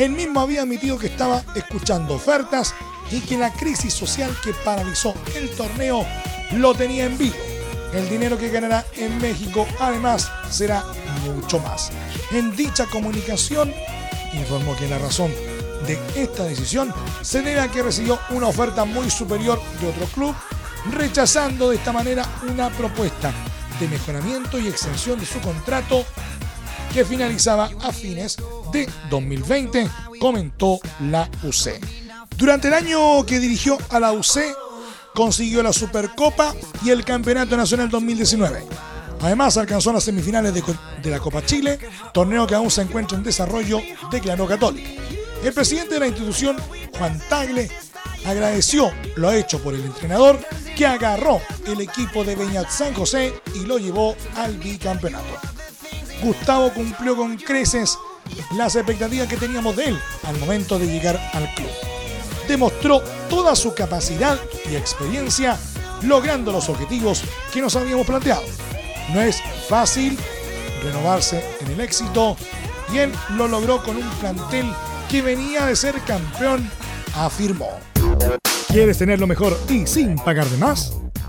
Él 0.00 0.12
mismo 0.12 0.40
había 0.40 0.62
admitido 0.62 0.98
que 0.98 1.08
estaba 1.08 1.44
escuchando 1.54 2.14
ofertas 2.14 2.74
y 3.10 3.20
que 3.20 3.36
la 3.36 3.52
crisis 3.52 3.92
social 3.92 4.34
que 4.42 4.54
paralizó 4.64 5.12
el 5.36 5.50
torneo 5.50 6.06
lo 6.52 6.74
tenía 6.74 7.04
en 7.04 7.18
vivo. 7.18 7.36
El 7.92 8.08
dinero 8.08 8.38
que 8.38 8.48
ganará 8.48 8.86
en 8.96 9.18
México 9.18 9.66
además 9.78 10.32
será 10.48 10.82
mucho 11.26 11.58
más. 11.58 11.90
En 12.30 12.56
dicha 12.56 12.86
comunicación 12.86 13.74
informó 14.32 14.74
que 14.74 14.88
la 14.88 14.96
razón 14.96 15.34
de 15.86 15.98
esta 16.16 16.44
decisión 16.44 16.94
se 17.20 17.42
debe 17.42 17.60
a 17.60 17.68
que 17.68 17.82
recibió 17.82 18.18
una 18.30 18.46
oferta 18.46 18.86
muy 18.86 19.10
superior 19.10 19.60
de 19.82 19.88
otro 19.88 20.06
club, 20.06 20.34
rechazando 20.92 21.68
de 21.68 21.76
esta 21.76 21.92
manera 21.92 22.26
una 22.48 22.70
propuesta 22.70 23.34
de 23.78 23.86
mejoramiento 23.86 24.58
y 24.58 24.68
extensión 24.68 25.20
de 25.20 25.26
su 25.26 25.38
contrato 25.40 26.06
que 26.94 27.04
finalizaba 27.04 27.68
a 27.82 27.92
fines 27.92 28.38
de 28.72 28.88
2020, 29.10 29.88
comentó 30.18 30.80
la 31.10 31.28
UC. 31.42 31.78
Durante 32.36 32.68
el 32.68 32.74
año 32.74 33.24
que 33.26 33.38
dirigió 33.38 33.76
a 33.90 34.00
la 34.00 34.12
UC, 34.12 34.40
consiguió 35.14 35.62
la 35.62 35.72
Supercopa 35.72 36.54
y 36.84 36.90
el 36.90 37.04
Campeonato 37.04 37.56
Nacional 37.56 37.90
2019. 37.90 38.64
Además, 39.20 39.56
alcanzó 39.56 39.92
las 39.92 40.04
semifinales 40.04 40.54
de, 40.54 41.10
la 41.10 41.18
Copa 41.18 41.44
Chile, 41.44 41.78
torneo 42.14 42.46
que 42.46 42.54
aún 42.54 42.70
se 42.70 42.82
encuentra 42.82 43.18
en 43.18 43.24
desarrollo, 43.24 43.80
declaró 44.10 44.46
Católica. 44.46 44.88
El 45.44 45.52
presidente 45.52 45.94
de 45.94 46.00
la 46.00 46.06
institución, 46.06 46.56
Juan 46.98 47.20
Tagle, 47.28 47.70
agradeció 48.24 48.90
lo 49.16 49.30
hecho 49.32 49.62
por 49.62 49.74
el 49.74 49.82
entrenador 49.82 50.38
que 50.76 50.86
agarró 50.86 51.40
el 51.66 51.80
equipo 51.80 52.24
de 52.24 52.36
Beñat 52.36 52.70
San 52.70 52.94
José 52.94 53.34
y 53.54 53.60
lo 53.60 53.78
llevó 53.78 54.16
al 54.36 54.56
bicampeonato. 54.56 55.38
Gustavo 56.22 56.72
cumplió 56.72 57.16
con 57.16 57.36
creces 57.36 57.98
las 58.56 58.76
expectativas 58.76 59.28
que 59.28 59.36
teníamos 59.36 59.76
de 59.76 59.86
él 59.86 60.00
al 60.24 60.38
momento 60.38 60.78
de 60.78 60.86
llegar 60.86 61.20
al 61.32 61.52
club. 61.54 61.70
Demostró 62.48 63.00
toda 63.28 63.54
su 63.54 63.74
capacidad 63.74 64.38
y 64.70 64.76
experiencia 64.76 65.58
logrando 66.02 66.52
los 66.52 66.68
objetivos 66.68 67.22
que 67.52 67.60
nos 67.60 67.76
habíamos 67.76 68.06
planteado. 68.06 68.42
No 69.12 69.20
es 69.20 69.42
fácil 69.68 70.18
renovarse 70.82 71.44
en 71.60 71.72
el 71.72 71.80
éxito 71.80 72.36
y 72.92 72.98
él 72.98 73.12
lo 73.30 73.48
logró 73.48 73.82
con 73.82 73.96
un 73.96 74.08
plantel 74.20 74.72
que 75.08 75.22
venía 75.22 75.66
de 75.66 75.76
ser 75.76 76.00
campeón, 76.02 76.68
afirmó. 77.14 77.68
¿Quieres 78.68 78.98
tener 78.98 79.18
lo 79.18 79.26
mejor 79.26 79.58
y 79.68 79.86
sin 79.86 80.16
pagar 80.16 80.46
de 80.46 80.56
más? 80.56 80.92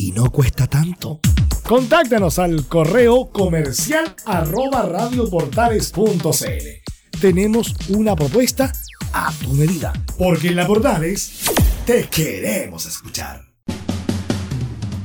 y 0.00 0.12
no 0.12 0.30
cuesta 0.30 0.66
tanto. 0.66 1.20
Contáctanos 1.62 2.38
al 2.38 2.66
correo 2.66 3.30
comercial 3.30 4.16
arroba 4.24 4.82
radioportales.cl. 4.82 7.20
Tenemos 7.20 7.74
una 7.90 8.16
propuesta 8.16 8.72
a 9.12 9.30
tu 9.42 9.52
medida, 9.52 9.92
porque 10.16 10.48
en 10.48 10.56
la 10.56 10.66
Portales 10.66 11.42
te 11.84 12.08
queremos 12.08 12.86
escuchar. 12.86 13.42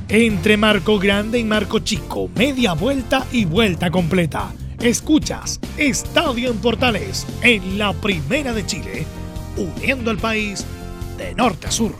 Entre 0.08 0.56
Marco 0.56 0.98
Grande 0.98 1.40
y 1.40 1.44
Marco 1.44 1.80
Chico, 1.80 2.30
media 2.34 2.72
vuelta 2.72 3.26
y 3.32 3.44
vuelta 3.44 3.90
completa. 3.90 4.50
Escuchas 4.80 5.60
Estadio 5.76 6.50
en 6.50 6.58
Portales 6.58 7.26
en 7.42 7.76
la 7.76 7.92
Primera 7.92 8.54
de 8.54 8.64
Chile, 8.64 9.04
uniendo 9.58 10.10
al 10.10 10.18
país 10.18 10.64
de 11.18 11.34
norte 11.34 11.66
a 11.66 11.70
sur. 11.70 11.92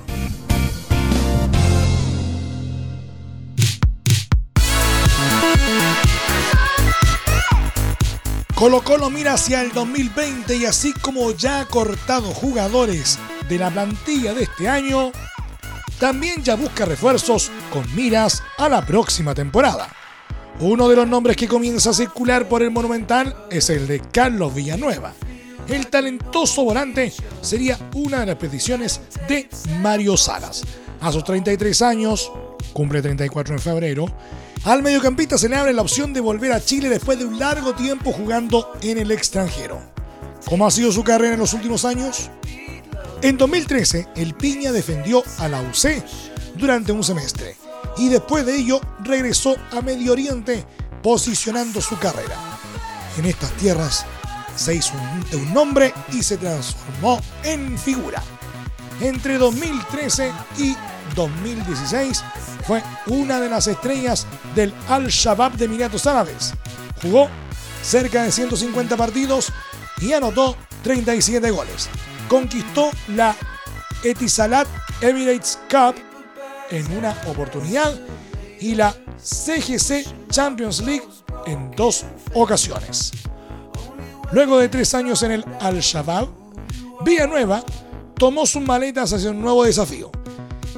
Colo 8.57 8.83
Colo 8.83 9.11
mira 9.11 9.35
hacia 9.35 9.61
el 9.61 9.71
2020 9.71 10.57
y 10.57 10.65
así 10.65 10.95
como 10.95 11.31
ya 11.33 11.61
ha 11.61 11.67
cortado 11.67 12.33
jugadores 12.33 13.19
de 13.51 13.59
la 13.59 13.71
plantilla 13.71 14.33
de 14.33 14.45
este 14.45 14.67
año, 14.67 15.13
también 16.01 16.43
ya 16.43 16.57
busca 16.57 16.87
refuerzos 16.87 17.51
con 17.71 17.85
miras 17.95 18.43
a 18.57 18.71
la 18.71 18.81
próxima 18.81 19.35
temporada. 19.35 19.89
Uno 20.59 20.89
de 20.89 20.97
los 20.97 21.07
nombres 21.07 21.37
que 21.37 21.47
comienza 21.47 21.91
a 21.91 21.93
circular 21.93 22.49
por 22.49 22.63
el 22.63 22.71
Monumental 22.71 23.37
es 23.51 23.69
el 23.69 23.87
de 23.87 24.01
Carlos 24.01 24.55
Villanueva. 24.55 25.13
El 25.69 25.89
talentoso 25.89 26.65
volante 26.65 27.13
sería 27.43 27.79
una 27.95 28.21
de 28.21 28.27
las 28.27 28.37
peticiones 28.37 29.03
de 29.29 29.51
Mario 29.83 30.17
Salas. 30.17 30.63
A 31.03 31.13
sus 31.13 31.25
33 31.25 31.83
años, 31.83 32.33
cumple 32.73 33.03
34 33.03 33.55
en 33.55 33.61
febrero, 33.61 34.07
al 34.65 34.83
mediocampista 34.83 35.39
se 35.39 35.49
le 35.49 35.57
abre 35.57 35.73
la 35.73 35.83
opción 35.83 36.13
de 36.13 36.21
volver 36.21 36.53
a 36.53 36.65
Chile 36.65 36.89
después 36.89 37.19
de 37.19 37.25
un 37.25 37.39
largo 37.39 37.75
tiempo 37.75 38.13
jugando 38.13 38.73
en 38.83 38.99
el 38.99 39.11
extranjero. 39.11 39.81
¿Cómo 40.47 40.67
ha 40.67 40.71
sido 40.71 40.93
su 40.93 41.05
carrera 41.05 41.35
en 41.35 41.41
los 41.41 41.53
últimos 41.53 41.85
años? 41.85 42.31
En 43.23 43.37
2013, 43.39 44.09
el 44.17 44.35
Piña 44.35 44.73
defendió 44.73 45.23
a 45.39 45.49
la 45.49 45.61
UC 45.63 46.05
durante 46.57 46.93
un 46.93 47.03
semestre 47.03 47.57
y 47.97 48.09
después 48.09 48.45
de 48.45 48.57
ello 48.57 48.81
regresó 49.05 49.57
a 49.73 49.81
Medio 49.81 50.13
Oriente 50.13 50.65
posicionando 51.03 51.81
su 51.81 51.99
carrera. 51.99 52.37
En 53.19 53.25
estas 53.25 53.51
tierras 53.53 54.05
se 54.57 54.75
hizo 54.75 54.95
un, 55.33 55.55
nombre 55.55 55.93
y 56.13 56.23
se 56.23 56.37
transformó 56.37 57.21
en 57.45 57.79
figura. 57.79 58.23
Entre 59.01 59.39
2013 59.39 60.33
y 60.59 60.77
2016 61.15 62.25
fue 62.67 62.83
una 63.07 63.41
de 63.41 63.49
las 63.49 63.67
estrellas 63.67 64.27
del 64.55 64.73
Al-Shabaab 64.89 65.53
de 65.57 65.67
Emiratos 65.67 66.07
Árabes. 66.07 66.53
Jugó 67.01 67.29
cerca 67.83 68.25
de 68.25 68.33
150 68.33 68.97
partidos 68.97 69.53
y 70.01 70.13
anotó 70.13 70.57
37 70.83 71.51
goles. 71.51 71.89
Conquistó 72.29 72.91
la 73.09 73.37
Etisalat 74.03 74.67
Emirates 75.01 75.59
Cup 75.71 75.95
en 76.71 76.99
una 76.99 77.17
oportunidad 77.27 77.95
y 78.61 78.75
la 78.75 78.95
CGC 79.23 80.29
Champions 80.31 80.81
League 80.81 81.07
en 81.47 81.71
dos 81.73 82.05
ocasiones. 82.35 83.13
Luego 84.33 84.59
de 84.59 84.69
tres 84.69 84.93
años 84.95 85.23
en 85.23 85.33
el 85.33 85.45
Al-Shabaab, 85.61 86.29
Villanueva 87.05 87.63
tomó 88.19 88.45
sus 88.47 88.63
maletas 88.63 89.13
hacia 89.13 89.31
un 89.31 89.41
nuevo 89.41 89.63
desafío 89.63 90.11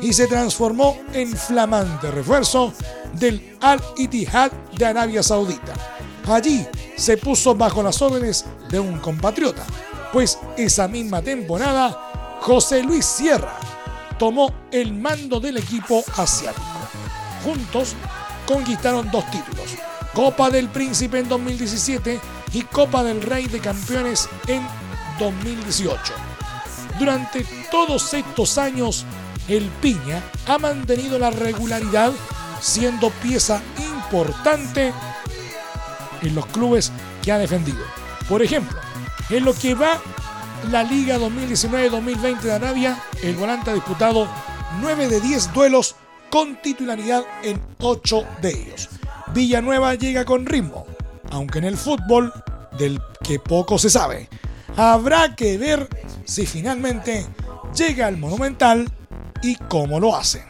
y 0.02 0.12
se 0.12 0.26
transformó 0.26 0.96
en 1.12 1.34
flamante 1.37 2.11
refuerzo 2.11 2.72
del 3.14 3.56
Al-Ittihad 3.61 4.52
de 4.76 4.87
Arabia 4.87 5.22
Saudita. 5.22 5.74
Allí 6.26 6.66
se 6.96 7.16
puso 7.16 7.54
bajo 7.54 7.82
las 7.82 8.00
órdenes 8.02 8.44
de 8.70 8.78
un 8.78 8.98
compatriota, 8.98 9.64
pues 10.12 10.38
esa 10.56 10.88
misma 10.88 11.22
temporada 11.22 12.38
José 12.40 12.82
Luis 12.82 13.06
Sierra 13.06 13.54
tomó 14.18 14.52
el 14.70 14.92
mando 14.92 15.40
del 15.40 15.56
equipo 15.56 16.04
asiático. 16.16 16.66
Juntos 17.44 17.94
conquistaron 18.46 19.11
dos 19.11 19.24
títulos, 19.30 19.76
Copa 20.12 20.50
del 20.50 20.68
Príncipe 20.68 21.18
en 21.18 21.28
2017 21.28 22.20
y 22.52 22.62
Copa 22.62 23.02
del 23.04 23.22
Rey 23.22 23.46
de 23.46 23.61
Campeones 23.61 24.28
en 24.46 24.66
2018. 25.18 26.00
Durante 26.98 27.46
todos 27.70 28.12
estos 28.12 28.58
años 28.58 29.04
el 29.48 29.64
Piña 29.80 30.22
ha 30.46 30.58
mantenido 30.58 31.18
la 31.18 31.30
regularidad 31.30 32.12
siendo 32.61 33.11
pieza 33.11 33.62
importante 33.78 34.92
en 36.22 36.34
los 36.34 36.46
clubes 36.46 36.92
que 37.22 37.32
ha 37.32 37.38
defendido. 37.38 37.84
Por 38.28 38.42
ejemplo, 38.42 38.78
en 39.30 39.44
lo 39.44 39.54
que 39.54 39.74
va 39.74 40.00
la 40.70 40.82
Liga 40.82 41.18
2019-2020 41.18 42.40
de 42.40 42.52
Arabia, 42.52 43.02
el 43.22 43.37
volante 43.37 43.70
ha 43.70 43.74
disputado 43.74 44.28
9 44.80 45.08
de 45.08 45.20
10 45.20 45.52
duelos 45.52 45.94
con 46.30 46.61
titularidad 46.61 47.24
en 47.42 47.61
8 47.78 48.26
de 48.42 48.50
ellos. 48.50 48.88
Villanueva 49.32 49.94
llega 49.94 50.24
con 50.24 50.46
ritmo, 50.46 50.87
aunque 51.30 51.58
en 51.58 51.64
el 51.64 51.76
fútbol, 51.76 52.32
del 52.76 53.00
que 53.22 53.38
poco 53.38 53.78
se 53.78 53.90
sabe. 53.90 54.28
Habrá 54.76 55.34
que 55.34 55.58
ver 55.58 55.88
si 56.24 56.46
finalmente 56.46 57.26
llega 57.74 58.06
al 58.06 58.16
Monumental 58.16 58.90
y 59.42 59.57
cómo 59.68 60.01
lo 60.01 60.16
hacen. 60.16 60.42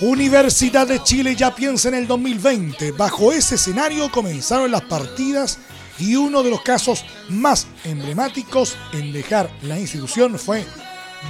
Universidad 0.00 0.86
de 0.86 1.02
Chile 1.02 1.34
ya 1.34 1.54
piensa 1.54 1.88
en 1.88 1.94
el 1.94 2.06
2020. 2.06 2.92
Bajo 2.92 3.32
ese 3.32 3.54
escenario 3.54 4.10
comenzaron 4.10 4.70
las 4.70 4.82
partidas 4.82 5.58
y 5.98 6.16
uno 6.16 6.42
de 6.42 6.50
los 6.50 6.60
casos 6.62 7.04
más 7.30 7.66
emblemáticos 7.84 8.76
en 8.92 9.12
dejar 9.12 9.50
la 9.62 9.78
institución 9.78 10.38
fue 10.38 10.66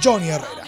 Johnny 0.03 0.27
Herrera. 0.27 0.65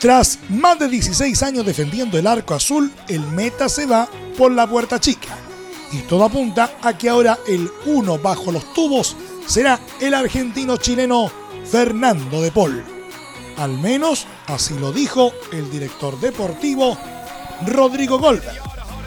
Tras 0.00 0.38
más 0.48 0.78
de 0.78 0.88
16 0.88 1.42
años 1.42 1.66
defendiendo 1.66 2.18
el 2.18 2.26
arco 2.26 2.54
azul, 2.54 2.90
el 3.08 3.20
meta 3.20 3.68
se 3.68 3.86
va 3.86 4.08
por 4.36 4.50
la 4.50 4.66
puerta 4.66 4.98
chica 4.98 5.47
y 5.92 5.98
todo 6.02 6.24
apunta 6.24 6.78
a 6.82 6.96
que 6.96 7.08
ahora 7.08 7.38
el 7.46 7.70
uno 7.86 8.18
bajo 8.18 8.52
los 8.52 8.72
tubos 8.74 9.16
será 9.46 9.80
el 10.00 10.14
argentino 10.14 10.76
chileno 10.76 11.30
Fernando 11.64 12.42
de 12.42 12.50
Paul. 12.52 12.84
Al 13.56 13.78
menos 13.78 14.26
así 14.46 14.78
lo 14.78 14.92
dijo 14.92 15.32
el 15.52 15.70
director 15.70 16.18
deportivo 16.20 16.96
Rodrigo 17.66 18.18
Goldberg, 18.18 18.60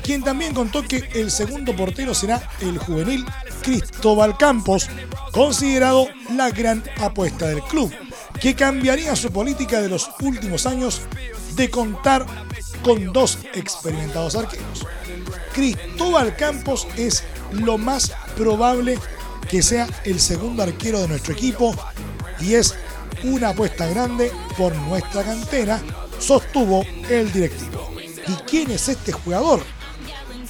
quien 0.03 0.23
también 0.23 0.53
contó 0.53 0.83
que 0.83 1.09
el 1.13 1.31
segundo 1.31 1.75
portero 1.75 2.13
será 2.13 2.49
el 2.59 2.77
juvenil 2.77 3.25
Cristóbal 3.61 4.37
Campos, 4.37 4.89
considerado 5.31 6.07
la 6.35 6.49
gran 6.49 6.83
apuesta 6.99 7.47
del 7.47 7.61
club, 7.63 7.93
que 8.41 8.55
cambiaría 8.55 9.15
su 9.15 9.31
política 9.31 9.81
de 9.81 9.89
los 9.89 10.09
últimos 10.21 10.65
años 10.65 11.01
de 11.55 11.69
contar 11.69 12.25
con 12.83 13.13
dos 13.13 13.37
experimentados 13.53 14.35
arqueros. 14.35 14.85
Cristóbal 15.53 16.35
Campos 16.35 16.87
es 16.95 17.23
lo 17.51 17.77
más 17.77 18.13
probable 18.37 18.97
que 19.49 19.61
sea 19.61 19.87
el 20.05 20.19
segundo 20.19 20.63
arquero 20.63 21.01
de 21.01 21.09
nuestro 21.09 21.33
equipo 21.33 21.75
y 22.39 22.55
es 22.55 22.75
una 23.23 23.49
apuesta 23.49 23.85
grande 23.87 24.31
por 24.57 24.75
nuestra 24.75 25.23
cantera, 25.23 25.81
sostuvo 26.19 26.85
el 27.09 27.31
directivo. 27.31 27.91
¿Y 28.27 28.33
quién 28.49 28.71
es 28.71 28.87
este 28.87 29.11
jugador? 29.11 29.61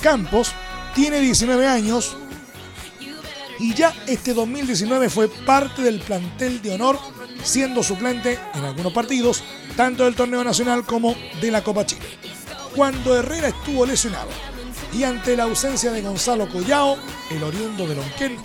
Campos 0.01 0.53
tiene 0.93 1.19
19 1.19 1.67
años 1.67 2.15
y 3.59 3.73
ya 3.73 3.93
este 4.07 4.33
2019 4.33 5.09
fue 5.09 5.27
parte 5.29 5.81
del 5.81 5.99
plantel 5.99 6.61
de 6.61 6.73
honor, 6.73 6.99
siendo 7.43 7.83
suplente 7.83 8.39
en 8.53 8.65
algunos 8.65 8.93
partidos, 8.93 9.43
tanto 9.75 10.05
del 10.05 10.15
torneo 10.15 10.43
nacional 10.43 10.85
como 10.85 11.15
de 11.41 11.51
la 11.51 11.63
Copa 11.63 11.85
Chile. 11.85 12.05
Cuando 12.75 13.17
Herrera 13.17 13.49
estuvo 13.49 13.85
lesionado 13.85 14.29
y 14.93 15.03
ante 15.03 15.37
la 15.37 15.43
ausencia 15.43 15.91
de 15.91 16.01
Gonzalo 16.01 16.49
Collao, 16.49 16.97
el 17.29 17.43
oriundo 17.43 17.87
de 17.87 17.95
Lonquén, 17.95 18.37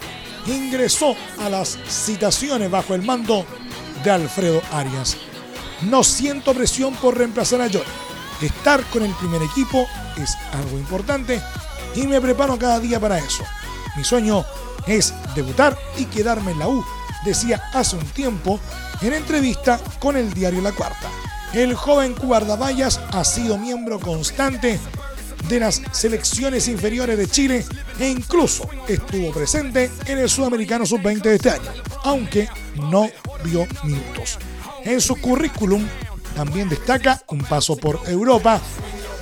ingresó 0.47 1.17
a 1.41 1.49
las 1.49 1.79
citaciones 1.89 2.71
bajo 2.71 2.95
el 2.95 3.03
mando 3.03 3.45
de 4.05 4.11
Alfredo 4.11 4.63
Arias. 4.73 5.17
No 5.83 6.05
siento 6.05 6.55
presión 6.55 6.95
por 6.95 7.19
reemplazar 7.19 7.61
a 7.61 7.69
Johnny. 7.69 7.85
Estar 8.41 8.83
con 8.85 9.03
el 9.03 9.13
primer 9.15 9.43
equipo 9.43 9.87
es 10.17 10.37
algo 10.53 10.79
importante 10.79 11.41
y 11.95 12.07
me 12.07 12.21
preparo 12.21 12.59
cada 12.59 12.79
día 12.79 13.01
para 13.01 13.19
eso. 13.19 13.43
Mi 13.97 14.05
sueño 14.05 14.45
es 14.87 15.15
debutar 15.35 15.77
y 15.97 16.05
quedarme 16.05 16.53
en 16.53 16.59
la 16.59 16.69
U, 16.69 16.85
decía 17.25 17.63
hace 17.73 17.97
un 17.97 18.05
tiempo 18.07 18.61
en 19.01 19.15
entrevista 19.15 19.81
con 19.99 20.17
el 20.17 20.33
diario 20.33 20.61
La 20.61 20.73
Cuarta. 20.73 21.09
El 21.53 21.75
joven 21.75 22.15
guardaballas 22.15 23.01
ha 23.13 23.25
sido 23.25 23.57
miembro 23.57 23.99
constante 23.99 24.79
de 25.49 25.61
las 25.61 25.83
selecciones 25.93 26.69
inferiores 26.69 27.17
de 27.19 27.29
Chile 27.29 27.65
e 27.99 28.09
incluso 28.09 28.69
estuvo 28.89 29.33
presente 29.33 29.91
en 30.07 30.19
el 30.19 30.29
Sudamericano 30.29 30.87
Sub-20 30.87 31.23
de 31.23 31.35
este 31.37 31.51
año, 31.51 31.71
aunque 32.05 32.49
no 32.91 33.09
vio 33.45 33.67
minutos. 33.85 34.39
En 34.85 35.01
su 35.01 35.17
currículum 35.17 35.87
también 36.35 36.69
destaca 36.69 37.23
un 37.29 37.39
paso 37.39 37.77
por 37.77 38.01
Europa, 38.07 38.61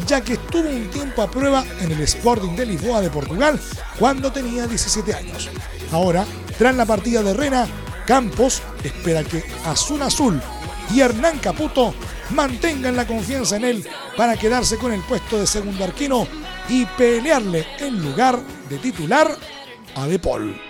ya 0.06 0.20
que 0.22 0.34
estuvo 0.34 0.68
un 0.68 0.90
tiempo 0.90 1.22
a 1.22 1.30
prueba 1.30 1.64
en 1.80 1.92
el 1.92 2.00
Sporting 2.02 2.56
de 2.56 2.66
Lisboa 2.66 3.00
de 3.00 3.10
Portugal 3.10 3.60
cuando 3.98 4.32
tenía 4.32 4.66
17 4.66 5.14
años. 5.14 5.48
Ahora, 5.92 6.24
tras 6.58 6.74
la 6.74 6.86
partida 6.86 7.22
de 7.22 7.34
Rena, 7.34 7.66
Campos 8.06 8.62
espera 8.82 9.24
que 9.24 9.44
Azul 9.64 10.02
Azul 10.02 10.40
y 10.92 11.00
Hernán 11.00 11.38
Caputo 11.38 11.94
mantengan 12.30 12.96
la 12.96 13.06
confianza 13.06 13.56
en 13.56 13.64
él 13.64 13.88
para 14.16 14.36
quedarse 14.36 14.78
con 14.78 14.92
el 14.92 15.00
puesto 15.02 15.38
de 15.38 15.46
segundo 15.46 15.84
arquino 15.84 16.26
y 16.68 16.84
pelearle 16.86 17.66
en 17.78 18.02
lugar 18.02 18.40
de 18.68 18.78
titular 18.78 19.36
a 19.94 20.06
De 20.06 20.18
Paul. 20.18 20.60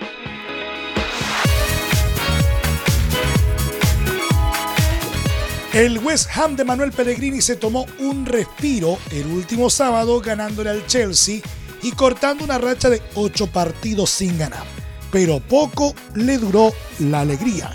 El 5.72 5.98
West 5.98 6.30
Ham 6.36 6.54
de 6.54 6.64
Manuel 6.64 6.92
Pellegrini 6.92 7.40
se 7.40 7.56
tomó 7.56 7.84
un 7.98 8.26
respiro 8.26 8.96
el 9.10 9.26
último 9.26 9.68
sábado 9.68 10.20
ganándole 10.20 10.70
al 10.70 10.86
Chelsea 10.86 11.40
y 11.82 11.90
cortando 11.90 12.44
una 12.44 12.58
racha 12.58 12.88
de 12.88 13.02
ocho 13.16 13.48
partidos 13.48 14.10
sin 14.10 14.38
ganar. 14.38 14.62
Pero 15.10 15.40
poco 15.40 15.92
le 16.14 16.38
duró 16.38 16.72
la 17.00 17.22
alegría. 17.22 17.72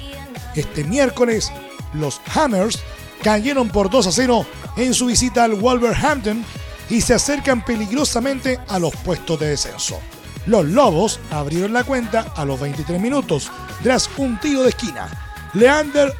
Este 0.55 0.85
miércoles, 0.85 1.51
los 1.93 2.21
Hammers 2.33 2.79
cayeron 3.21 3.67
por 3.67 3.89
2 3.89 4.07
a 4.07 4.11
0 4.13 4.45
en 4.83 4.93
su 4.93 5.07
visita 5.07 5.43
al 5.43 5.55
Wolverhampton 5.55 6.43
y 6.89 7.01
se 7.01 7.13
acercan 7.13 7.63
peligrosamente 7.63 8.59
a 8.67 8.79
los 8.79 8.95
puestos 8.95 9.39
de 9.39 9.49
descenso. 9.49 9.99
Los 10.45 10.65
Lobos 10.65 11.19
abrieron 11.31 11.73
la 11.73 11.83
cuenta 11.83 12.33
a 12.35 12.45
los 12.45 12.59
23 12.59 12.99
minutos 12.99 13.51
tras 13.83 14.09
un 14.17 14.39
tiro 14.39 14.63
de 14.63 14.69
esquina. 14.69 15.09
Leander 15.53 16.13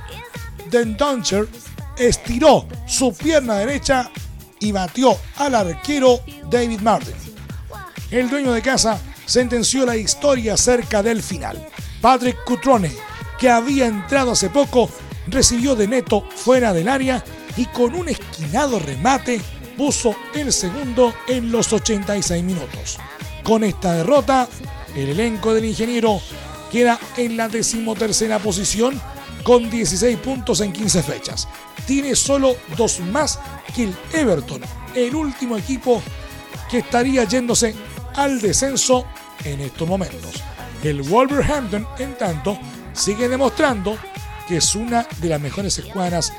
Dendoncher 0.70 1.48
estiró 1.98 2.68
su 2.86 3.14
pierna 3.14 3.56
derecha 3.56 4.12
y 4.60 4.72
batió 4.72 5.18
al 5.38 5.56
arquero 5.56 6.20
David 6.50 6.82
Martin. 6.82 7.16
El 8.12 8.30
dueño 8.30 8.52
de 8.52 8.62
casa 8.62 9.00
sentenció 9.26 9.86
la 9.86 9.96
historia 9.96 10.58
cerca 10.58 11.02
del 11.02 11.24
final. 11.24 11.66
Patrick 12.02 12.44
Cutrone, 12.44 12.92
que 13.40 13.50
había 13.50 13.88
entrado 13.88 14.32
hace 14.32 14.50
poco, 14.50 14.90
recibió 15.28 15.76
de 15.76 15.88
neto 15.88 16.28
fuera 16.36 16.74
del 16.74 16.90
área 16.90 17.24
y 17.60 17.66
con 17.66 17.94
un 17.94 18.08
esquinado 18.08 18.80
remate 18.80 19.42
puso 19.76 20.16
el 20.34 20.54
segundo 20.54 21.14
en 21.28 21.52
los 21.52 21.74
86 21.74 22.42
minutos. 22.42 22.98
Con 23.44 23.66
esta 23.66 23.96
derrota, 23.96 24.48
el 24.96 25.10
elenco 25.10 25.54
del 25.54 25.66
ingeniero 25.66 26.22
queda 26.72 26.98
en 27.18 27.36
la 27.36 27.50
decimotercera 27.50 28.40
posición 28.40 29.02
con 29.44 29.70
16 29.70 30.18
puntos 30.20 30.62
en 30.62 30.72
15 30.72 31.04
fechas. 31.04 31.50
Tiene 31.86 32.16
solo 32.16 32.56
dos 32.78 33.02
más 33.02 33.42
que 33.76 33.84
el 33.84 33.96
Everton, 34.14 34.62
el 34.96 35.14
último 35.14 35.58
equipo 35.58 36.02
que 36.72 36.78
estaría 36.78 37.26
yéndose 37.26 37.76
al 38.16 38.40
descenso 38.40 39.06
en 39.44 39.60
estos 39.60 39.86
momentos. 39.86 40.42
El 40.82 41.02
Wolverhampton, 41.02 41.86
en 41.98 42.18
tanto, 42.18 42.58
sigue 42.94 43.28
demostrando 43.28 43.98
que 44.48 44.58
es 44.58 44.76
una 44.76 45.06
de 45.20 45.28
las 45.28 45.42
mejores 45.42 45.78
escuadras 45.78 46.32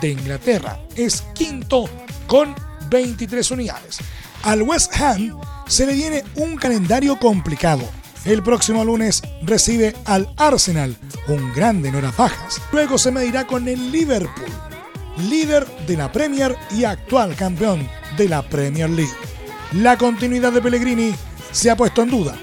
de 0.00 0.10
Inglaterra. 0.10 0.78
Es 0.94 1.22
quinto 1.34 1.88
con 2.26 2.54
23 2.90 3.50
unidades. 3.50 3.98
Al 4.42 4.62
West 4.62 4.94
Ham 5.00 5.38
se 5.66 5.86
le 5.86 5.94
viene 5.94 6.24
un 6.36 6.56
calendario 6.56 7.18
complicado 7.18 7.88
el 8.26 8.42
próximo 8.42 8.84
lunes 8.84 9.22
recibe 9.42 9.94
al 10.04 10.28
Arsenal, 10.36 10.96
un 11.28 11.54
grande 11.54 11.90
en 11.90 11.94
horas 11.94 12.16
bajas. 12.16 12.60
Luego 12.72 12.98
se 12.98 13.12
medirá 13.12 13.46
con 13.46 13.68
el 13.68 13.92
Liverpool, 13.92 14.50
líder 15.28 15.64
de 15.86 15.96
la 15.96 16.10
Premier 16.10 16.56
y 16.72 16.82
actual 16.82 17.36
campeón 17.36 17.88
de 18.16 18.28
la 18.28 18.42
Premier 18.42 18.90
League. 18.90 19.12
La 19.74 19.96
continuidad 19.96 20.52
de 20.52 20.60
Pellegrini 20.60 21.14
se 21.52 21.70
ha 21.70 21.76
puesto 21.76 22.02
en 22.02 22.10
duda. 22.10 22.36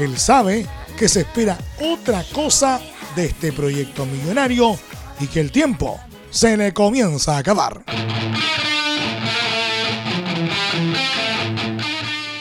Él 0.00 0.18
sabe 0.18 0.66
que 0.98 1.08
se 1.08 1.20
espera 1.20 1.56
otra 1.80 2.24
cosa 2.32 2.80
de 3.14 3.26
este 3.26 3.52
proyecto 3.52 4.06
millonario 4.06 4.76
y 5.20 5.28
que 5.28 5.38
el 5.38 5.52
tiempo 5.52 6.00
se 6.30 6.56
le 6.56 6.72
comienza 6.72 7.36
a 7.36 7.38
acabar. 7.38 7.82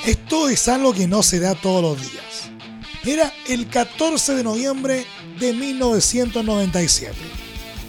Esto 0.06 0.50
es 0.50 0.67
algo 0.67 0.93
que 0.93 1.08
no 1.08 1.23
se 1.23 1.39
da 1.39 1.56
todos 1.56 1.82
los 1.82 2.02
días. 2.02 2.50
Era 3.06 3.32
el 3.47 3.67
14 3.67 4.36
de 4.36 4.43
noviembre 4.43 5.06
de 5.39 5.54
1997. 5.54 7.15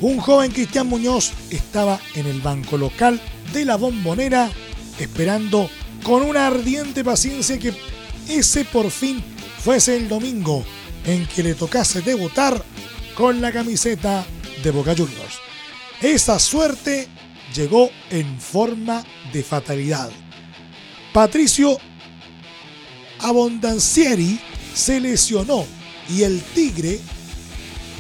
Un 0.01 0.19
joven 0.19 0.53
Cristian 0.53 0.87
Muñoz 0.87 1.33
estaba 1.51 1.99
en 2.15 2.27
el 2.27 2.41
banco 2.41 2.77
local 2.77 3.21
de 3.53 3.65
la 3.65 3.77
bombonera 3.77 4.51
esperando 4.99 5.69
con 6.05 6.23
una 6.23 6.47
ardiente 6.47 7.05
paciencia 7.05 7.59
que 7.59 7.75
ese 8.29 8.65
por 8.65 8.91
fin 8.91 9.23
fuese 9.59 9.97
el 9.97 10.09
domingo 10.09 10.65
en 11.05 11.27
que 11.27 11.43
le 11.43 11.55
tocase 11.55 12.03
debutar 12.03 12.63
con 13.15 13.41
la 13.41 13.51
camiseta 13.51 14.25
de 14.63 14.71
Boca 14.71 14.95
Juniors. 14.97 15.48
Esa 16.03 16.39
suerte 16.39 17.09
llegó 17.55 17.91
en 18.11 18.41
forma 18.41 19.05
de 19.33 19.43
fatalidad. 19.43 20.11
Patricio 21.13 21.79
Abondancieri 23.21 24.39
se 24.75 25.01
lesionó 25.01 25.67
y 26.09 26.23
el 26.23 26.41
Tigre 26.41 27.01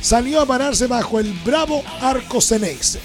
salió 0.00 0.40
a 0.40 0.46
pararse 0.46 0.86
bajo 0.86 1.18
el 1.18 1.32
bravo 1.44 1.82
arco 2.00 2.40
Ceneice 2.40 3.00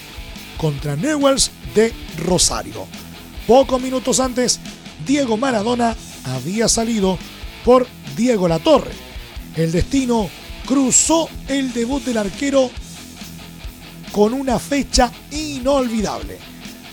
contra 0.57 0.95
Newells 0.95 1.49
de 1.73 1.91
Rosario. 2.19 2.85
Pocos 3.47 3.81
minutos 3.81 4.19
antes, 4.19 4.59
Diego 5.07 5.37
Maradona 5.37 5.95
había 6.23 6.69
salido 6.69 7.17
por 7.65 7.87
Diego 8.15 8.47
Latorre. 8.47 8.91
El 9.55 9.71
destino 9.71 10.29
cruzó 10.67 11.27
el 11.47 11.73
debut 11.73 12.03
del 12.03 12.19
arquero 12.19 12.69
con 14.13 14.33
una 14.33 14.57
fecha 14.59 15.11
inolvidable. 15.31 16.37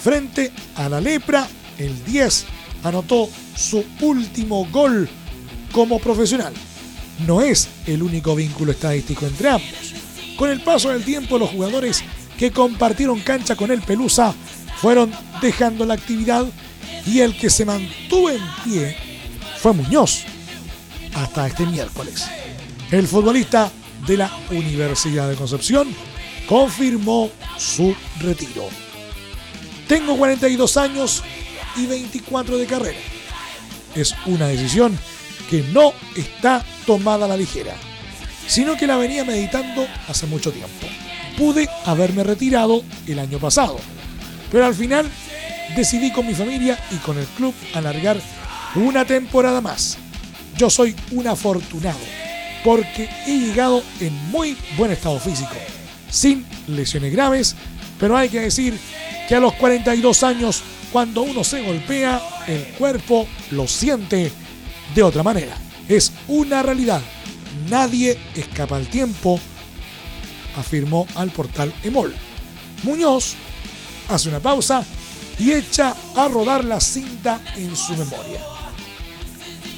Frente 0.03 0.51
a 0.75 0.89
la 0.89 1.01
lepra, 1.01 1.47
el 1.79 2.05
10 2.05 2.47
anotó 2.83 3.29
su 3.55 3.85
último 4.01 4.67
gol 4.73 5.09
como 5.71 6.01
profesional 6.01 6.53
no 7.27 7.41
es 7.43 7.69
el 7.87 8.03
único 8.03 8.35
vínculo 8.35 8.73
estadístico 8.73 9.27
entre 9.27 9.51
ambos. 9.51 9.95
Con 10.37 10.51
el 10.51 10.61
paso 10.61 10.91
del 10.91 11.05
tiempo, 11.05 11.39
los 11.39 11.51
jugadores 11.51 12.03
que 12.39 12.51
compartieron 12.51 13.21
cancha 13.21 13.57
con 13.57 13.71
el 13.71 13.83
Pelusa 13.83 14.35
fueron 14.77 15.13
dejando 15.43 15.85
la 15.85 15.95
actividad 15.95 16.47
y 17.07 17.21
el 17.21 17.37
que 17.37 17.51
se 17.51 17.65
mantuvo 17.65 18.31
en 18.31 18.41
pie 18.65 18.97
fue 19.59 19.73
Muñoz 19.73 20.23
hasta 21.15 21.47
este 21.47 21.67
miércoles. 21.67 22.27
El 22.91 23.07
futbolista 23.07 23.71
de 24.07 24.17
la 24.17 24.33
Universidad 24.51 25.29
de 25.29 25.37
Concepción 25.37 25.89
confirmó 26.51 27.31
su 27.57 27.95
retiro. 28.19 28.69
Tengo 29.87 30.17
42 30.17 30.77
años 30.79 31.23
y 31.77 31.87
24 31.87 32.59
de 32.59 32.67
carrera. 32.67 32.99
Es 33.95 34.17
una 34.27 34.49
decisión 34.49 34.99
que 35.49 35.63
no 35.73 35.93
está 36.17 36.65
tomada 36.87 37.27
a 37.27 37.29
la 37.29 37.37
ligera, 37.37 37.77
sino 38.49 38.77
que 38.77 38.89
la 38.89 38.97
venía 38.97 39.25
meditando 39.25 39.87
hace 40.09 40.27
mucho 40.27 40.51
tiempo. 40.51 40.89
Pude 41.39 41.69
haberme 41.85 42.25
retirado 42.25 42.83
el 43.07 43.21
año 43.21 43.39
pasado, 43.39 43.79
pero 44.51 44.67
al 44.67 44.75
final 44.75 45.09
decidí 45.77 46.11
con 46.11 46.27
mi 46.27 46.35
familia 46.35 46.77
y 46.91 46.97
con 46.97 47.17
el 47.17 47.27
club 47.27 47.55
alargar 47.75 48.21
una 48.75 49.05
temporada 49.05 49.61
más. 49.61 49.99
Yo 50.57 50.69
soy 50.69 50.97
un 51.13 51.29
afortunado 51.29 52.01
porque 52.65 53.09
he 53.29 53.39
llegado 53.39 53.85
en 54.01 54.13
muy 54.33 54.57
buen 54.77 54.91
estado 54.91 55.21
físico, 55.21 55.55
sin 56.11 56.45
lesiones 56.67 57.13
graves, 57.13 57.57
pero 57.99 58.17
hay 58.17 58.29
que 58.29 58.41
decir 58.41 58.79
que 59.29 59.35
a 59.35 59.41
los 59.41 59.55
42 59.55 60.23
años, 60.23 60.63
cuando 60.93 61.23
uno 61.23 61.45
se 61.45 61.63
golpea, 61.63 62.21
el 62.47 62.65
cuerpo 62.79 63.29
lo 63.53 63.69
siente 63.69 64.33
de 64.95 65.03
otra 65.03 65.23
manera. 65.23 65.57
Es 65.89 66.13
una 66.29 66.63
realidad. 66.63 67.01
Nadie 67.69 68.19
escapa 68.35 68.77
al 68.77 68.89
tiempo, 68.89 69.39
afirmó 70.57 71.07
al 71.15 71.31
portal 71.31 71.73
Emol. 71.83 72.15
Muñoz 72.83 73.35
hace 74.09 74.29
una 74.29 74.41
pausa 74.41 74.85
y 75.39 75.53
echa 75.53 75.95
a 76.17 76.29
rodar 76.29 76.65
la 76.65 76.81
cinta 76.81 77.41
en 77.57 77.75
su 77.77 77.93
memoria. 77.93 78.41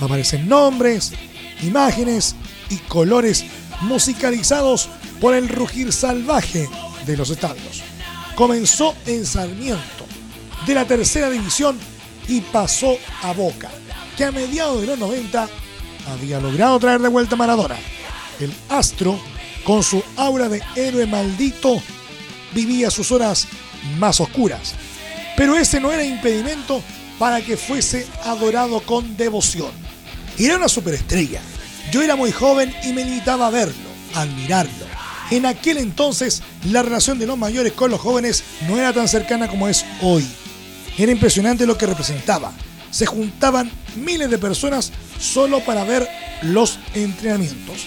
Aparecen 0.01 0.49
nombres, 0.49 1.13
imágenes 1.63 2.35
y 2.71 2.77
colores 2.79 3.45
musicalizados 3.83 4.89
por 5.23 5.37
el 5.37 5.49
rugir 5.49 5.93
salvaje 5.93 6.69
de 7.07 7.17
los 7.17 7.31
estadios. 7.31 7.81
Comenzó 8.35 8.93
en 9.07 9.25
Sarmiento, 9.25 10.05
de 10.67 10.75
la 10.75 10.85
tercera 10.85 11.31
división, 11.31 11.79
y 12.27 12.41
pasó 12.41 12.97
a 13.23 13.33
Boca, 13.33 13.71
que 14.17 14.25
a 14.25 14.33
mediados 14.33 14.81
de 14.81 14.89
los 14.89 14.99
90 14.99 15.49
había 16.09 16.41
logrado 16.41 16.81
traer 16.81 17.01
de 17.01 17.09
vuelta 17.09 17.37
a 17.37 17.39
Maradona. 17.39 17.77
El 18.41 18.53
astro, 18.69 19.17
con 19.63 19.85
su 19.85 20.03
aura 20.17 20.49
de 20.49 20.61
héroe 20.75 21.07
maldito, 21.07 21.81
vivía 22.53 22.91
sus 22.91 23.13
horas 23.13 23.47
más 23.99 24.21
oscuras. 24.21 24.75
Pero 25.37 25.57
ese 25.57 25.79
no 25.79 25.93
era 25.93 26.05
impedimento 26.05 26.83
para 27.21 27.41
que 27.41 27.57
fuese 27.57 28.09
adorado 28.25 28.81
con 28.81 29.17
devoción. 29.17 29.71
Era 30.37 30.57
una 30.57 30.69
superestrella. 30.69 31.41
Yo 31.93 32.03
era 32.03 32.17
muy 32.17 32.33
joven 32.33 32.75
y 32.83 32.93
me 32.93 33.05
limitaba 33.05 33.47
a 33.47 33.51
verlo, 33.51 33.89
a 34.15 34.23
admirarlo. 34.23 34.92
En 35.33 35.47
aquel 35.47 35.79
entonces 35.79 36.43
la 36.71 36.83
relación 36.83 37.19
de 37.19 37.27
los 37.27 37.39
mayores 37.39 37.73
con 37.73 37.91
los 37.91 38.03
jóvenes 38.03 38.45
no 38.69 38.77
era 38.77 38.93
tan 38.93 39.09
cercana 39.09 39.49
como 39.49 39.67
es 39.67 39.83
hoy. 40.03 40.27
Era 40.99 41.11
impresionante 41.11 41.65
lo 41.65 41.79
que 41.79 41.87
representaba. 41.87 42.53
Se 42.91 43.07
juntaban 43.07 43.73
miles 43.97 44.29
de 44.29 44.37
personas 44.37 44.93
solo 45.19 45.61
para 45.61 45.85
ver 45.85 46.07
los 46.43 46.79
entrenamientos. 46.93 47.79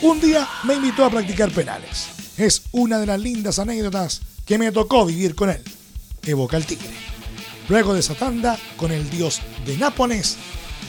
Un 0.00 0.18
día 0.18 0.48
me 0.62 0.76
invitó 0.76 1.04
a 1.04 1.10
practicar 1.10 1.50
penales. 1.50 2.06
Es 2.38 2.62
una 2.72 2.98
de 2.98 3.04
las 3.04 3.20
lindas 3.20 3.58
anécdotas 3.58 4.22
que 4.46 4.56
me 4.56 4.72
tocó 4.72 5.04
vivir 5.04 5.34
con 5.34 5.50
él. 5.50 5.62
Evoca 6.22 6.56
el 6.56 6.64
tigre. 6.64 6.88
Luego 7.68 7.92
de 7.92 8.00
esa 8.00 8.14
tanda, 8.14 8.58
con 8.78 8.92
el 8.92 9.10
dios 9.10 9.42
de 9.66 9.76
Nápoles, 9.76 10.38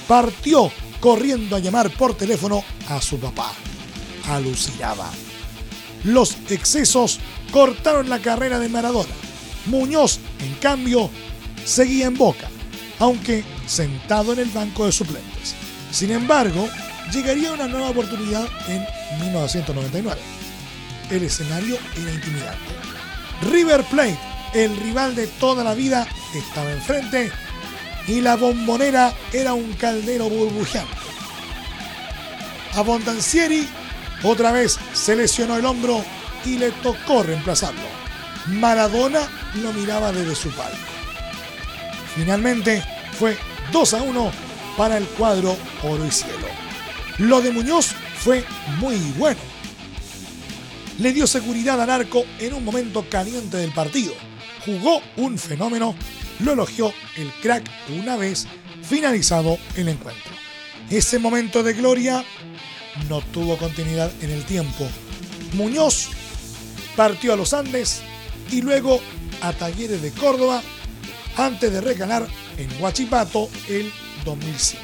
partió 0.08 0.72
corriendo 1.02 1.58
a 1.58 1.60
llamar 1.60 1.90
por 1.90 2.16
teléfono 2.16 2.64
a 2.88 3.02
su 3.02 3.20
papá. 3.20 3.52
Alucinaba. 4.30 5.12
Los 6.06 6.38
excesos 6.50 7.20
cortaron 7.52 8.10
la 8.10 8.20
carrera 8.20 8.60
de 8.60 8.70
Maradona. 8.70 9.14
Muñoz, 9.66 10.20
en 10.40 10.54
cambio, 10.56 11.10
seguía 11.66 12.06
en 12.06 12.16
boca, 12.16 12.48
aunque 13.00 13.44
sentado 13.66 14.34
en 14.34 14.40
el 14.40 14.50
banco 14.50 14.86
de 14.86 14.92
suplentes. 14.92 15.56
Sin 15.92 16.12
embargo, 16.12 16.70
llegaría 17.12 17.52
una 17.52 17.68
nueva 17.68 17.90
oportunidad 17.90 18.48
en 18.68 18.86
1999. 19.22 20.22
El 21.10 21.24
escenario 21.24 21.78
era 22.00 22.14
intimidante. 22.14 22.60
River 23.50 23.84
Plate, 23.86 24.20
el 24.54 24.78
rival 24.78 25.16
de 25.16 25.26
toda 25.26 25.64
la 25.64 25.74
vida, 25.74 26.08
estaba 26.36 26.72
enfrente 26.72 27.32
y 28.08 28.22
la 28.22 28.36
bombonera 28.36 29.12
era 29.34 29.56
un 29.56 29.74
caldero 29.74 30.30
burbujeante. 30.30 30.94
A 32.76 32.82
Bondancieri 32.82 33.68
otra 34.26 34.52
vez 34.52 34.80
se 34.94 35.16
lesionó 35.16 35.58
el 35.58 35.66
hombro 35.66 36.04
y 36.46 36.58
le 36.58 36.72
tocó 36.72 37.24
reemplazarlo. 37.24 37.88
Maradona 38.48 39.22
lo 39.62 39.74
miraba 39.74 40.12
desde 40.12 40.36
su 40.36 40.50
palco. 40.52 40.78
Finalmente 42.16 42.84
fue 43.18 43.38
2 43.72 43.94
a 43.94 44.02
1 44.02 44.32
para 44.78 44.98
el 44.98 45.06
cuadro 45.06 45.56
Oro 45.84 46.06
y 46.06 46.12
Cielo. 46.12 46.48
Lo 47.18 47.42
de 47.42 47.52
Muñoz 47.52 47.96
fue 48.18 48.44
muy 48.80 48.98
bueno. 49.18 49.40
Le 51.00 51.12
dio 51.12 51.28
seguridad 51.28 51.82
al 51.82 51.90
arco 51.90 52.24
en 52.40 52.54
un 52.54 52.64
momento 52.64 53.06
caliente 53.10 53.58
del 53.58 53.72
partido. 53.72 54.14
Jugó 54.66 55.02
un 55.18 55.38
fenómeno, 55.38 55.96
lo 56.40 56.54
elogió 56.54 56.94
el 57.18 57.32
crack 57.42 57.70
una 57.90 58.16
vez 58.16 58.48
finalizado 58.82 59.58
el 59.76 59.90
encuentro. 59.90 60.32
Ese 60.90 61.20
momento 61.20 61.64
de 61.64 61.74
gloria 61.74 62.24
no 63.10 63.22
tuvo 63.22 63.58
continuidad 63.58 64.12
en 64.22 64.32
el 64.32 64.46
tiempo. 64.46 64.88
Muñoz 65.54 66.10
partió 66.96 67.34
a 67.34 67.36
los 67.36 67.54
Andes 67.54 68.02
y 68.52 68.62
luego 68.62 69.02
a 69.42 69.54
Talleres 69.54 70.02
de 70.02 70.12
Córdoba 70.12 70.62
antes 71.38 71.72
de 71.72 71.82
recalar 71.82 72.28
en 72.58 72.70
Huachipato 72.82 73.50
el 73.68 73.92
2005. 74.24 74.84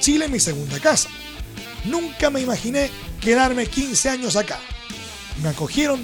Chile 0.00 0.28
mi 0.28 0.40
segunda 0.40 0.80
casa. 0.80 1.08
Nunca 1.84 2.30
me 2.30 2.40
imaginé 2.40 2.90
quedarme 3.20 3.66
15 3.66 4.08
años 4.08 4.36
acá. 4.36 4.58
Me 5.42 5.50
acogieron 5.50 6.00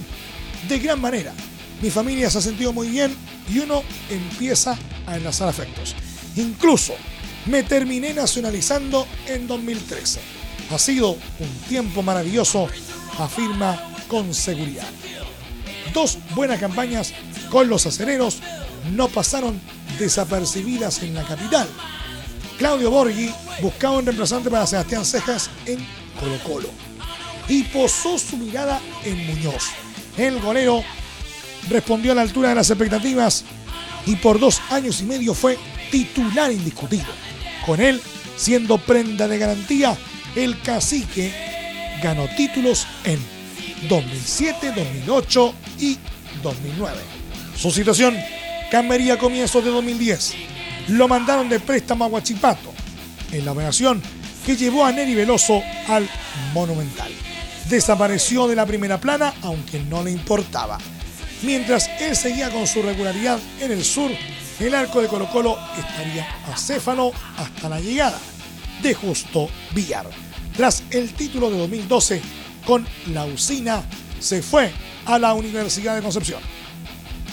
de 0.69 0.79
gran 0.79 1.01
manera. 1.01 1.33
Mi 1.83 1.91
familia 1.91 2.31
se 2.31 2.39
ha 2.39 2.43
sentido 2.43 2.73
muy 2.73 2.89
bien 2.89 3.15
y 3.53 3.59
uno 3.61 3.83
empieza 4.11 4.79
a 5.07 5.17
enlazar 5.17 5.49
afectos. 5.49 5.95
Incluso 6.37 6.95
me 7.47 7.63
terminé 7.63 8.13
nacionalizando 8.15 9.07
en 9.27 9.47
2013. 9.47 10.38
Ha 10.71 10.79
sido 10.79 11.11
un 11.13 11.49
tiempo 11.69 12.03
maravilloso, 12.03 12.69
afirma 13.19 13.81
con 14.07 14.35
seguridad. 14.35 14.89
Dos 15.95 16.19
buenas 16.35 16.61
campañas 16.61 17.15
con 17.51 17.69
los 17.69 17.87
acereros 17.87 18.39
no 18.95 19.09
pasaron 19.09 19.61
desapercibidas 19.99 21.03
en 21.03 21.15
la 21.15 21.25
capital. 21.25 21.69
Claudio 22.59 22.91
Borghi 22.91 23.31
buscaba 23.63 23.99
un 23.99 24.05
reemplazante 24.05 24.51
para 24.51 24.67
Sebastián 24.67 25.05
Cejas 25.05 25.51
en 25.67 25.79
Colo 26.21 26.39
Colo 26.45 26.69
y 27.49 27.63
posó 27.65 28.19
su 28.19 28.37
mirada 28.37 28.81
en 29.05 29.27
Muñoz. 29.27 29.69
El 30.17 30.41
golero 30.41 30.83
respondió 31.69 32.13
a 32.13 32.15
la 32.15 32.23
altura 32.23 32.51
de 32.51 32.57
las 32.57 32.71
expectativas 32.71 33.45
y 34.07 34.17
por 34.17 34.39
dos 34.39 34.61
años 34.71 35.01
y 35.01 35.05
medio 35.05 35.35
fue 35.35 35.59
titular 35.91 36.53
indiscutido. 36.53 37.07
Con 37.65 37.81
él, 37.81 38.01
siendo 38.37 38.79
prenda 38.79 39.29
de 39.29 39.39
garantía, 39.39 39.97
el 40.37 40.61
cacique 40.63 41.33
ganó 42.03 42.29
títulos 42.29 42.87
en 43.05 43.19
2007, 43.89 44.73
2008 44.75 45.55
y 45.81 45.99
2009. 46.43 46.97
Su 47.57 47.71
situación 47.71 48.17
cambiaría 48.71 49.15
a 49.15 49.19
comienzos 49.19 49.65
de 49.65 49.71
2010. 49.71 50.35
Lo 50.89 51.09
mandaron 51.09 51.49
de 51.49 51.61
préstamo 51.61 52.05
a 52.05 52.09
Huachipato, 52.09 52.73
en 53.33 53.45
la 53.45 53.53
operación 53.53 54.03
que 54.45 54.57
llevó 54.57 54.85
a 54.85 54.93
Neri 54.93 55.15
Veloso 55.15 55.63
al 55.89 56.09
Monumental. 56.55 57.11
Desapareció 57.69 58.49
de 58.49 58.57
la 58.57 58.65
primera 58.65 58.99
plana, 58.99 59.35
aunque 59.43 59.81
no 59.81 60.03
le 60.03 60.11
importaba. 60.11 60.79
Mientras 61.43 61.89
él 62.01 62.17
seguía 62.17 62.51
con 62.51 62.67
su 62.67 62.83
regularidad 62.83 63.39
en 63.61 63.73
el 63.73 63.85
sur, 63.85 64.11
el 64.59 64.75
arco 64.75 65.01
de 65.03 65.09
Colo 65.09 65.31
Colo 65.31 65.59
estaría 65.79 66.27
acéfalo 66.51 67.13
hasta 67.37 67.69
la 67.69 67.79
llegada 67.79 68.19
de 68.83 68.95
Justo 68.95 69.49
Villar. 69.75 70.07
Tras 70.57 70.83
el 70.91 71.13
título 71.13 71.51
de 71.51 71.59
2012 71.59 72.21
con 72.67 72.87
la 73.13 73.25
usina, 73.25 73.83
se 74.21 74.43
fue 74.43 74.73
a 75.07 75.19
la 75.19 75.35
Universidad 75.35 75.97
de 75.97 76.03
Concepción. 76.03 76.41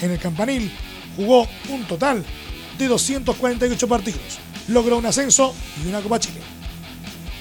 En 0.01 0.11
el 0.11 0.19
campanil 0.19 0.71
jugó 1.15 1.47
un 1.69 1.83
total 1.85 2.23
de 2.77 2.87
248 2.87 3.87
partidos, 3.87 4.39
logró 4.67 4.97
un 4.97 5.05
ascenso 5.05 5.53
y 5.83 5.87
una 5.87 6.01
Copa 6.01 6.19
Chile. 6.19 6.39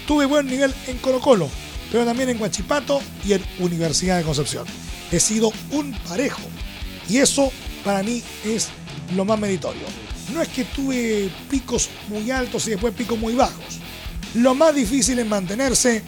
Tuve 0.06 0.26
buen 0.26 0.46
nivel 0.46 0.74
en 0.86 0.98
Colo 0.98 1.20
Colo, 1.20 1.48
pero 1.90 2.04
también 2.04 2.28
en 2.28 2.38
Guachipato 2.38 3.00
y 3.24 3.32
en 3.32 3.42
Universidad 3.58 4.18
de 4.18 4.24
Concepción. 4.24 4.66
He 5.10 5.20
sido 5.20 5.52
un 5.70 5.92
parejo 6.08 6.42
y 7.08 7.18
eso 7.18 7.52
para 7.84 8.02
mí 8.02 8.22
es 8.44 8.68
lo 9.14 9.24
más 9.24 9.38
meritorio. 9.38 9.82
No 10.32 10.40
es 10.40 10.48
que 10.48 10.64
tuve 10.64 11.30
picos 11.50 11.90
muy 12.08 12.30
altos 12.30 12.66
y 12.66 12.70
después 12.70 12.94
picos 12.94 13.18
muy 13.18 13.34
bajos. 13.34 13.83
Lo 14.34 14.54
más 14.54 14.74
difícil 14.74 15.18
es 15.20 15.26
mantenerse 15.26 16.02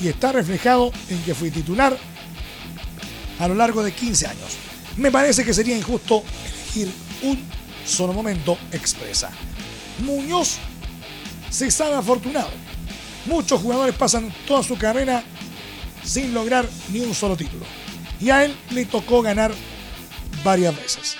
y 0.00 0.08
está 0.08 0.32
reflejado 0.32 0.92
en 1.08 1.22
que 1.22 1.34
fui 1.34 1.50
titular 1.50 1.96
a 3.38 3.48
lo 3.48 3.54
largo 3.54 3.82
de 3.82 3.92
15 3.92 4.26
años. 4.26 4.56
Me 4.98 5.10
parece 5.10 5.44
que 5.44 5.54
sería 5.54 5.76
injusto 5.76 6.22
elegir 6.44 6.92
un 7.22 7.42
solo 7.86 8.12
momento, 8.12 8.58
expresa. 8.72 9.30
Muñoz 10.00 10.58
se 11.48 11.70
sabe 11.70 11.94
afortunado. 11.94 12.50
Muchos 13.24 13.60
jugadores 13.60 13.94
pasan 13.94 14.32
toda 14.46 14.62
su 14.62 14.76
carrera 14.76 15.22
sin 16.04 16.34
lograr 16.34 16.68
ni 16.90 17.00
un 17.00 17.14
solo 17.14 17.36
título. 17.36 17.64
Y 18.20 18.30
a 18.30 18.44
él 18.44 18.54
le 18.70 18.84
tocó 18.84 19.22
ganar 19.22 19.52
varias 20.44 20.76
veces. 20.76 21.16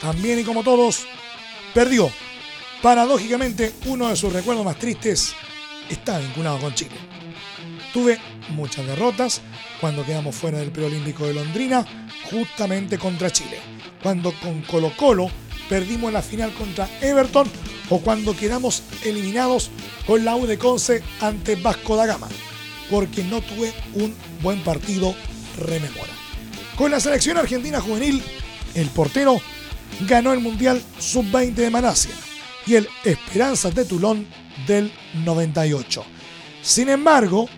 También 0.00 0.38
y 0.38 0.44
como 0.44 0.62
todos, 0.62 1.06
perdió. 1.74 2.10
Paradójicamente, 2.82 3.72
uno 3.86 4.08
de 4.08 4.16
sus 4.16 4.32
recuerdos 4.32 4.64
más 4.64 4.78
tristes 4.78 5.34
está 5.88 6.18
vinculado 6.18 6.58
con 6.58 6.74
Chile. 6.74 6.96
Tuve 7.92 8.18
muchas 8.50 8.86
derrotas 8.86 9.42
cuando 9.80 10.04
quedamos 10.04 10.34
fuera 10.34 10.58
del 10.58 10.70
preolímpico 10.70 11.26
de 11.26 11.34
Londrina, 11.34 11.84
justamente 12.30 12.98
contra 12.98 13.30
Chile. 13.30 13.58
Cuando 14.02 14.32
con 14.32 14.62
Colo 14.62 14.92
Colo 14.96 15.30
perdimos 15.68 16.12
la 16.12 16.22
final 16.22 16.52
contra 16.54 16.88
Everton 17.00 17.50
o 17.90 18.00
cuando 18.00 18.36
quedamos 18.36 18.82
eliminados 19.04 19.70
con 20.06 20.24
la 20.24 20.36
U 20.36 20.46
de 20.46 20.58
Conce 20.58 21.02
ante 21.20 21.56
Vasco 21.56 21.96
da 21.96 22.06
Gama, 22.06 22.28
porque 22.90 23.22
no 23.24 23.40
tuve 23.40 23.72
un 23.94 24.14
buen 24.42 24.60
partido 24.62 25.14
rememora. 25.58 26.12
Con 26.76 26.90
la 26.90 27.00
selección 27.00 27.36
argentina 27.36 27.80
juvenil, 27.80 28.22
el 28.74 28.88
portero 28.88 29.40
ganó 30.08 30.32
el 30.32 30.40
Mundial 30.40 30.82
Sub-20 30.98 31.54
de 31.54 31.70
Malasia 31.70 32.14
y 32.66 32.76
el 32.76 32.88
Esperanzas 33.04 33.74
de 33.74 33.84
Tulón 33.84 34.26
del 34.66 34.92
98. 35.24 36.04
Sin 36.62 36.88
embargo, 36.88 37.48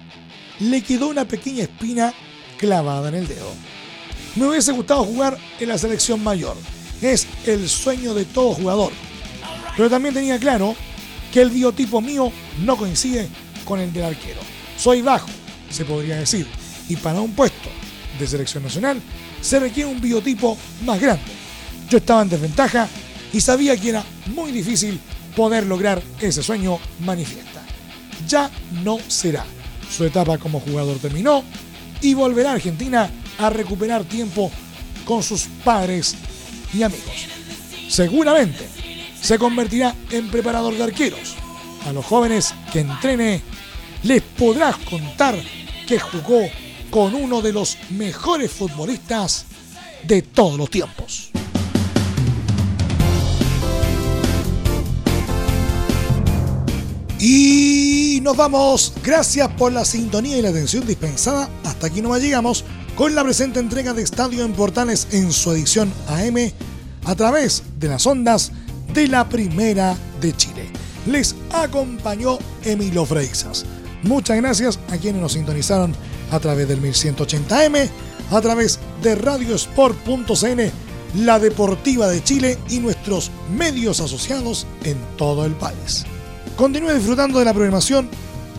le 0.60 0.82
quedó 0.82 1.08
una 1.08 1.26
pequeña 1.26 1.64
espina 1.64 2.12
clavada 2.58 3.08
en 3.08 3.14
el 3.16 3.28
dedo. 3.28 3.52
Me 4.36 4.46
hubiese 4.46 4.72
gustado 4.72 5.04
jugar 5.04 5.38
en 5.60 5.68
la 5.68 5.78
selección 5.78 6.22
mayor. 6.22 6.56
Es 7.02 7.26
el 7.46 7.68
sueño 7.68 8.14
de 8.14 8.24
todo 8.24 8.54
jugador. 8.54 8.92
Pero 9.76 9.90
también 9.90 10.14
tenía 10.14 10.38
claro 10.38 10.74
que 11.32 11.42
el 11.42 11.50
biotipo 11.50 12.00
mío 12.00 12.32
no 12.64 12.76
coincide 12.76 13.28
con 13.64 13.80
el 13.80 13.92
del 13.92 14.04
arquero. 14.04 14.40
Soy 14.76 15.02
bajo, 15.02 15.28
se 15.70 15.84
podría 15.84 16.16
decir, 16.16 16.46
y 16.88 16.96
para 16.96 17.20
un 17.20 17.32
puesto 17.32 17.68
de 18.18 18.26
selección 18.26 18.62
nacional 18.62 19.00
se 19.40 19.60
requiere 19.60 19.90
un 19.90 20.00
biotipo 20.00 20.56
más 20.84 21.00
grande. 21.00 21.24
Yo 21.88 21.98
estaba 21.98 22.22
en 22.22 22.28
desventaja 22.28 22.88
y 23.32 23.40
sabía 23.40 23.76
que 23.76 23.90
era 23.90 24.04
muy 24.26 24.52
difícil 24.52 24.98
poder 25.36 25.66
lograr 25.66 26.02
ese 26.20 26.42
sueño 26.42 26.78
manifiesta. 27.00 27.62
Ya 28.28 28.50
no 28.82 28.98
será. 29.08 29.44
Su 29.90 30.04
etapa 30.04 30.38
como 30.38 30.60
jugador 30.60 30.98
terminó 30.98 31.44
y 32.00 32.14
volverá 32.14 32.50
a 32.50 32.54
Argentina 32.54 33.10
a 33.38 33.50
recuperar 33.50 34.04
tiempo 34.04 34.50
con 35.04 35.22
sus 35.22 35.46
padres 35.64 36.16
y 36.72 36.82
amigos. 36.82 37.26
Seguramente 37.88 38.66
se 39.20 39.38
convertirá 39.38 39.94
en 40.10 40.30
preparador 40.30 40.76
de 40.76 40.84
arqueros. 40.84 41.34
A 41.86 41.92
los 41.92 42.04
jóvenes 42.04 42.54
que 42.72 42.80
entrene 42.80 43.42
les 44.02 44.22
podrás 44.22 44.76
contar 44.78 45.36
que 45.86 45.98
jugó 45.98 46.40
con 46.90 47.14
uno 47.14 47.42
de 47.42 47.52
los 47.52 47.76
mejores 47.90 48.50
futbolistas 48.50 49.46
de 50.04 50.22
todos 50.22 50.56
los 50.56 50.70
tiempos. 50.70 51.33
Y 57.26 58.20
nos 58.20 58.36
vamos. 58.36 58.92
Gracias 59.02 59.48
por 59.52 59.72
la 59.72 59.86
sintonía 59.86 60.36
y 60.36 60.42
la 60.42 60.50
atención 60.50 60.86
dispensada. 60.86 61.48
Hasta 61.64 61.86
aquí 61.86 62.02
nomás 62.02 62.20
llegamos 62.20 62.66
con 62.96 63.14
la 63.14 63.24
presente 63.24 63.60
entrega 63.60 63.94
de 63.94 64.02
Estadio 64.02 64.44
en 64.44 64.52
Portales 64.52 65.08
en 65.10 65.32
su 65.32 65.50
edición 65.52 65.90
AM 66.06 66.52
a 67.06 67.14
través 67.14 67.62
de 67.78 67.88
las 67.88 68.06
ondas 68.06 68.52
de 68.92 69.08
la 69.08 69.26
Primera 69.26 69.96
de 70.20 70.36
Chile. 70.36 70.68
Les 71.06 71.34
acompañó 71.50 72.36
Emilio 72.62 73.06
Freixas. 73.06 73.64
Muchas 74.02 74.36
gracias 74.36 74.78
a 74.90 74.98
quienes 74.98 75.22
nos 75.22 75.32
sintonizaron 75.32 75.96
a 76.30 76.38
través 76.40 76.68
del 76.68 76.82
1180M, 76.82 77.88
a 78.32 78.40
través 78.42 78.78
de 79.02 79.14
radiosport.cn, 79.14 80.70
la 81.24 81.38
Deportiva 81.38 82.06
de 82.06 82.22
Chile 82.22 82.58
y 82.68 82.80
nuestros 82.80 83.30
medios 83.56 84.00
asociados 84.00 84.66
en 84.84 84.98
todo 85.16 85.46
el 85.46 85.52
país. 85.52 86.04
Continúe 86.56 86.94
disfrutando 86.94 87.40
de 87.40 87.44
la 87.44 87.52
programación 87.52 88.08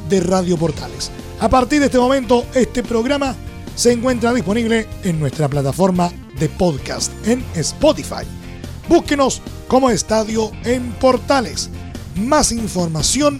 de 0.10 0.20
Radio 0.20 0.58
Portales. 0.58 1.12
A 1.40 1.48
partir 1.48 1.80
de 1.80 1.86
este 1.86 1.98
momento, 1.98 2.46
este 2.54 2.84
programa 2.84 3.34
se 3.76 3.94
encuentra 3.94 4.34
disponible 4.34 4.86
en 5.04 5.18
nuestra 5.18 5.48
plataforma 5.48 6.12
de 6.38 6.50
podcast 6.50 7.12
en 7.26 7.42
Spotify. 7.56 8.26
Búsquenos 8.90 9.42
como 9.70 9.90
Estadio 9.90 10.52
en 10.66 10.92
Portales. 10.94 11.70
Más 12.18 12.52
información 12.52 13.40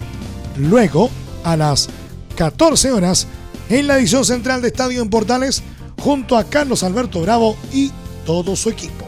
luego 0.56 1.10
a 1.44 1.54
las 1.56 1.90
14 2.36 2.92
horas 2.92 3.26
en 3.68 3.86
la 3.86 3.98
edición 3.98 4.24
central 4.24 4.62
de 4.62 4.68
Estadio 4.68 5.02
en 5.02 5.10
Portales 5.10 5.62
junto 6.00 6.36
a 6.38 6.44
Carlos 6.44 6.82
Alberto 6.82 7.20
Bravo 7.20 7.56
y 7.74 7.92
todo 8.24 8.56
su 8.56 8.70
equipo. 8.70 9.04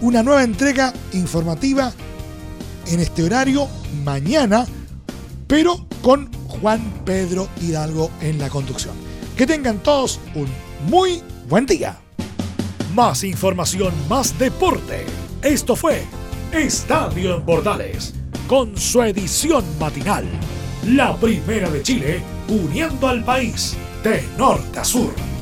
Una 0.00 0.22
nueva 0.22 0.44
entrega 0.44 0.94
informativa 1.12 1.92
en 2.88 3.00
este 3.00 3.24
horario 3.24 3.68
mañana, 4.04 4.66
pero 5.46 5.86
con 6.02 6.32
Juan 6.48 6.80
Pedro 7.04 7.48
Hidalgo 7.60 8.10
en 8.20 8.38
la 8.38 8.48
conducción. 8.48 8.94
Que 9.36 9.46
tengan 9.46 9.78
todos 9.82 10.20
un 10.34 10.48
muy 10.88 11.22
buen 11.48 11.66
día. 11.66 11.98
Más 12.94 13.24
información, 13.24 13.92
más 14.08 14.38
deporte. 14.38 15.04
Esto 15.42 15.76
fue 15.76 16.04
Estadio 16.52 17.36
en 17.36 17.42
Portales, 17.44 18.14
con 18.46 18.76
su 18.76 19.02
edición 19.02 19.64
matinal. 19.78 20.24
La 20.86 21.16
primera 21.16 21.68
de 21.68 21.82
Chile, 21.82 22.22
uniendo 22.48 23.08
al 23.08 23.24
país 23.24 23.76
de 24.02 24.24
norte 24.38 24.78
a 24.78 24.84
sur. 24.84 25.35